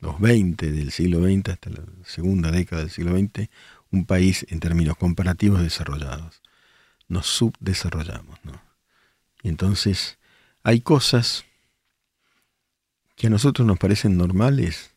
los 0.00 0.18
20 0.18 0.72
del 0.72 0.90
siglo 0.90 1.22
XX, 1.22 1.50
hasta 1.50 1.70
la 1.70 1.82
segunda 2.04 2.50
década 2.50 2.82
del 2.82 2.90
siglo 2.90 3.16
XX, 3.16 3.50
un 3.90 4.06
país 4.06 4.46
en 4.48 4.60
términos 4.60 4.96
comparativos 4.96 5.60
desarrollados. 5.60 6.40
Nos 7.06 7.26
subdesarrollamos. 7.26 8.38
¿no? 8.42 8.58
Y 9.42 9.50
entonces 9.50 10.18
hay 10.62 10.80
cosas 10.80 11.44
que 13.14 13.26
a 13.26 13.30
nosotros 13.30 13.68
nos 13.68 13.78
parecen 13.78 14.16
normales 14.16 14.94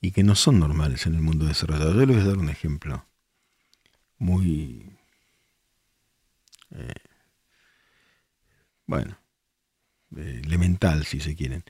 y 0.00 0.10
que 0.10 0.24
no 0.24 0.34
son 0.34 0.58
normales 0.58 1.06
en 1.06 1.14
el 1.14 1.20
mundo 1.20 1.46
desarrollado. 1.46 1.94
Yo 1.94 2.04
les 2.04 2.16
voy 2.16 2.24
a 2.24 2.28
dar 2.28 2.38
un 2.38 2.48
ejemplo 2.48 3.06
muy 4.18 4.93
eh, 6.74 6.94
bueno, 8.86 9.16
elemental 10.16 11.04
si 11.04 11.20
se 11.20 11.34
quieren. 11.34 11.64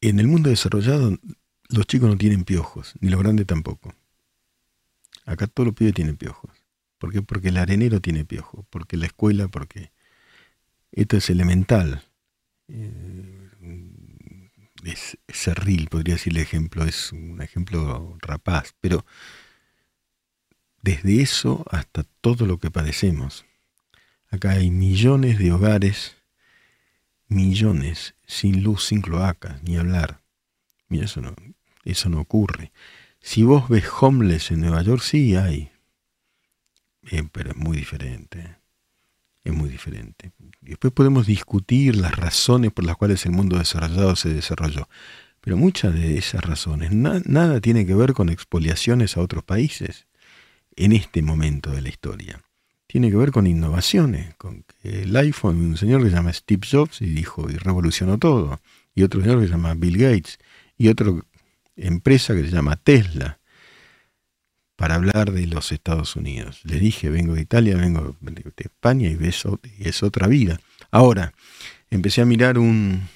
En 0.00 0.18
el 0.18 0.26
mundo 0.26 0.48
desarrollado 0.48 1.18
los 1.68 1.86
chicos 1.86 2.08
no 2.08 2.16
tienen 2.16 2.44
piojos, 2.44 2.94
ni 3.00 3.10
los 3.10 3.20
grandes 3.20 3.46
tampoco. 3.46 3.94
Acá 5.26 5.46
todos 5.46 5.68
los 5.68 5.74
pibes 5.74 5.94
tienen 5.94 6.16
piojos. 6.16 6.50
¿Por 6.98 7.12
qué? 7.12 7.22
Porque 7.22 7.48
el 7.48 7.56
arenero 7.56 8.00
tiene 8.00 8.24
piojos, 8.24 8.64
porque 8.70 8.96
la 8.96 9.06
escuela, 9.06 9.48
porque 9.48 9.92
esto 10.92 11.16
es 11.16 11.30
elemental. 11.30 12.02
Eh, 12.68 13.50
es, 14.84 15.18
es 15.28 15.50
podría 15.90 16.14
decir 16.14 16.32
el 16.32 16.42
ejemplo, 16.42 16.84
es 16.84 17.12
un 17.12 17.40
ejemplo 17.42 18.16
rapaz, 18.20 18.74
pero 18.80 19.04
desde 20.82 21.20
eso 21.20 21.64
hasta 21.70 22.04
todo 22.20 22.46
lo 22.46 22.58
que 22.58 22.70
padecemos. 22.70 23.44
Acá 24.30 24.52
hay 24.52 24.70
millones 24.70 25.38
de 25.38 25.52
hogares, 25.52 26.16
millones, 27.28 28.14
sin 28.26 28.62
luz, 28.62 28.86
sin 28.86 29.00
cloacas, 29.00 29.62
ni 29.62 29.76
hablar. 29.76 30.20
Mira, 30.88 31.04
eso 31.04 31.20
no, 31.20 31.34
eso 31.84 32.08
no 32.08 32.20
ocurre. 32.20 32.72
Si 33.20 33.42
vos 33.42 33.68
ves 33.68 33.84
homeless 34.00 34.50
en 34.50 34.60
Nueva 34.60 34.82
York, 34.82 35.02
sí 35.02 35.36
hay. 35.36 35.70
Pero 37.32 37.50
es 37.50 37.56
muy 37.56 37.76
diferente. 37.76 38.56
Es 39.42 39.52
muy 39.52 39.68
diferente. 39.68 40.32
Después 40.60 40.92
podemos 40.92 41.26
discutir 41.26 41.96
las 41.96 42.14
razones 42.14 42.72
por 42.72 42.84
las 42.84 42.96
cuales 42.96 43.24
el 43.26 43.32
mundo 43.32 43.58
desarrollado 43.58 44.14
se 44.16 44.28
desarrolló. 44.28 44.88
Pero 45.40 45.56
muchas 45.56 45.94
de 45.94 46.18
esas 46.18 46.42
razones 46.44 46.92
nada 46.92 47.60
tiene 47.60 47.86
que 47.86 47.94
ver 47.94 48.12
con 48.12 48.28
expoliaciones 48.28 49.16
a 49.16 49.20
otros 49.20 49.42
países 49.42 50.06
en 50.76 50.92
este 50.92 51.22
momento 51.22 51.70
de 51.70 51.82
la 51.82 51.88
historia. 51.88 52.40
Tiene 52.86 53.10
que 53.10 53.16
ver 53.16 53.30
con 53.30 53.46
innovaciones, 53.46 54.34
con 54.36 54.64
que 54.64 55.02
el 55.02 55.16
iPhone, 55.16 55.60
un 55.60 55.76
señor 55.76 56.02
que 56.02 56.10
se 56.10 56.16
llama 56.16 56.32
Steve 56.32 56.66
Jobs 56.68 57.00
y 57.02 57.06
dijo 57.06 57.48
y 57.48 57.56
revolucionó 57.56 58.18
todo, 58.18 58.60
y 58.94 59.02
otro 59.02 59.20
señor 59.20 59.40
que 59.40 59.46
se 59.46 59.52
llama 59.52 59.74
Bill 59.74 59.98
Gates, 59.98 60.38
y 60.76 60.88
otra 60.88 61.12
empresa 61.76 62.34
que 62.34 62.42
se 62.42 62.50
llama 62.50 62.76
Tesla, 62.76 63.38
para 64.74 64.94
hablar 64.94 65.30
de 65.30 65.46
los 65.46 65.72
Estados 65.72 66.16
Unidos. 66.16 66.60
Le 66.64 66.80
dije, 66.80 67.10
vengo 67.10 67.34
de 67.34 67.42
Italia, 67.42 67.76
vengo 67.76 68.16
de 68.20 68.52
España 68.56 69.10
y 69.10 69.18
es, 69.26 69.44
y 69.78 69.88
es 69.88 70.02
otra 70.02 70.26
vida. 70.26 70.58
Ahora, 70.90 71.34
empecé 71.90 72.22
a 72.22 72.24
mirar 72.24 72.58
un, 72.58 73.06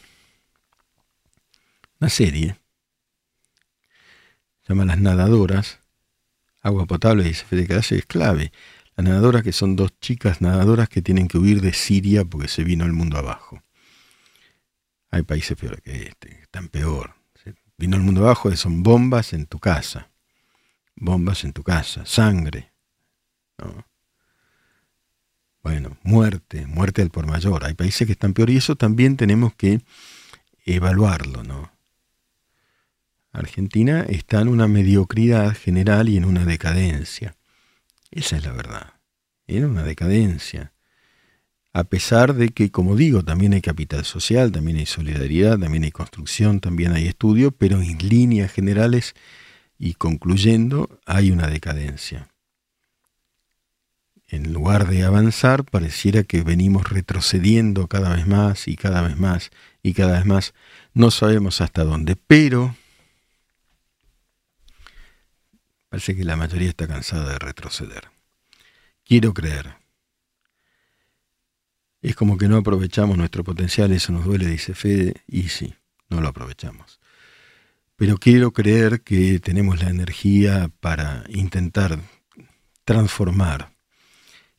una 2.01 2.11
serie, 2.11 2.59
se 4.63 4.69
llama 4.69 4.85
Las 4.85 5.01
Nadadoras, 5.01 5.81
agua 6.65 6.87
potable, 6.87 7.23
dice 7.23 7.45
Fede 7.45 7.67
Carace, 7.69 7.97
es 7.97 8.07
clave. 8.07 8.51
Las 8.97 9.07
nadadoras 9.07 9.43
que 9.43 9.53
son 9.53 9.77
dos 9.77 9.93
chicas 10.01 10.41
nadadoras 10.41 10.89
que 10.89 11.03
tienen 11.03 11.29
que 11.29 11.39
huir 11.39 11.61
de 11.61 11.73
Siria 11.73 12.25
porque 12.25 12.49
se 12.49 12.65
vino 12.65 12.85
el 12.85 12.93
mundo 12.93 13.19
abajo. 13.19 13.63
Hay 15.11 15.23
países 15.23 15.57
peores 15.57 15.81
que 15.83 16.09
este, 16.09 16.41
están 16.43 16.69
peor. 16.69 17.15
Vino 17.77 17.97
el 17.97 18.03
mundo 18.03 18.23
abajo, 18.23 18.55
son 18.57 18.83
bombas 18.83 19.33
en 19.33 19.47
tu 19.47 19.59
casa. 19.59 20.11
Bombas 20.97 21.45
en 21.45 21.53
tu 21.53 21.63
casa, 21.63 22.07
sangre. 22.07 22.73
Bueno, 25.63 25.97
muerte, 26.03 26.67
muerte 26.67 27.03
al 27.03 27.11
por 27.11 27.27
mayor. 27.27 27.65
Hay 27.65 27.75
países 27.75 28.07
que 28.07 28.13
están 28.13 28.33
peor 28.33 28.51
y 28.51 28.57
eso 28.57 28.77
también 28.77 29.17
tenemos 29.17 29.55
que 29.55 29.81
evaluarlo, 30.65 31.43
¿no? 31.43 31.74
Argentina 33.35 34.07
está 34.09 34.41
en 34.41 34.49
una 34.49 34.69
mediocridad 34.69 35.57
general 35.57 36.09
y 36.09 36.17
en 36.17 36.25
una 36.25 36.45
decadencia. 36.45 37.37
Esa 38.13 38.37
es 38.37 38.45
la 38.45 38.53
verdad. 38.53 38.95
En 39.49 39.65
una 39.65 39.83
decadencia. 39.83 40.73
A 41.73 41.83
pesar 41.83 42.35
de 42.35 42.51
que, 42.51 42.71
como 42.71 42.95
digo, 42.95 43.25
también 43.25 43.53
hay 43.53 43.61
capital 43.61 44.05
social, 44.05 44.53
también 44.53 44.77
hay 44.77 44.87
solidaridad, 44.87 45.59
también 45.59 45.83
hay 45.83 45.91
construcción, 45.91 46.61
también 46.61 46.93
hay 46.93 47.09
estudio, 47.09 47.51
pero 47.51 47.83
en 47.83 47.99
líneas 47.99 48.53
generales 48.53 49.15
y 49.81 49.95
concluyendo, 49.95 51.01
hay 51.05 51.33
una 51.33 51.49
decadencia. 51.49 52.29
En 54.29 54.53
lugar 54.53 54.89
de 54.89 55.03
avanzar, 55.03 55.65
pareciera 55.65 56.23
que 56.23 56.43
venimos 56.43 56.89
retrocediendo 56.89 57.89
cada 57.89 58.15
vez 58.15 58.29
más 58.29 58.69
y 58.69 58.77
cada 58.77 59.03
vez 59.03 59.17
más 59.17 59.51
y 59.83 59.93
cada 59.93 60.13
vez 60.13 60.25
más. 60.25 60.55
No 60.93 61.11
sabemos 61.11 61.61
hasta 61.61 61.83
dónde, 61.83 62.15
pero 62.15 62.77
Parece 65.95 66.17
que 66.17 66.25
la 66.25 66.35
mayoría 66.35 66.71
está 66.71 66.89
cansada 66.89 67.35
de 67.35 67.39
retroceder. 67.39 68.09
Quiero 69.05 69.33
creer. 69.33 69.77
Es 72.03 72.17
como 72.17 72.37
que 72.37 72.49
no 72.49 72.57
aprovechamos 72.57 73.17
nuestro 73.17 73.45
potencial, 73.45 73.93
eso 73.93 74.11
nos 74.11 74.25
duele, 74.25 74.47
dice 74.47 74.75
Fede, 74.75 75.23
y 75.29 75.51
sí, 75.51 75.73
no 76.09 76.21
lo 76.21 76.27
aprovechamos. 76.27 76.99
Pero 77.95 78.19
quiero 78.19 78.53
creer 78.53 79.03
que 79.03 79.39
tenemos 79.39 79.81
la 79.85 79.89
energía 79.89 80.69
para 80.81 81.23
intentar 81.29 82.01
transformar 82.83 83.77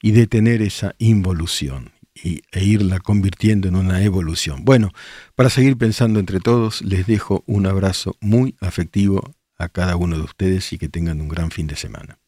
y 0.02 0.14
detener 0.14 0.62
esa 0.62 0.96
involución 1.00 1.92
y, 2.14 2.44
e 2.54 2.64
irla 2.64 3.02
convirtiendo 3.02 3.68
en 3.68 3.76
una 3.76 4.02
evolución. 4.04 4.64
Bueno, 4.64 4.94
para 5.36 5.50
seguir 5.50 5.76
pensando 5.78 6.22
entre 6.22 6.40
todos, 6.40 6.82
les 6.82 7.06
dejo 7.06 7.44
un 7.46 7.66
abrazo 7.66 8.16
muy 8.22 8.56
afectivo 8.62 9.36
a 9.58 9.70
cada 9.70 9.96
uno 9.96 10.18
de 10.18 10.24
ustedes 10.24 10.74
y 10.74 10.78
que 10.78 10.90
tengan 10.90 11.22
un 11.22 11.28
gran 11.28 11.52
fin 11.52 11.68
de 11.68 11.76
semana. 11.76 12.20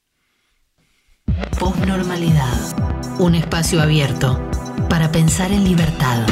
Postnormalidad. 1.60 3.20
Un 3.20 3.36
espacio 3.36 3.82
abierto 3.82 4.40
para 4.90 5.12
pensar 5.12 5.52
en 5.52 5.64
libertad. 5.64 6.26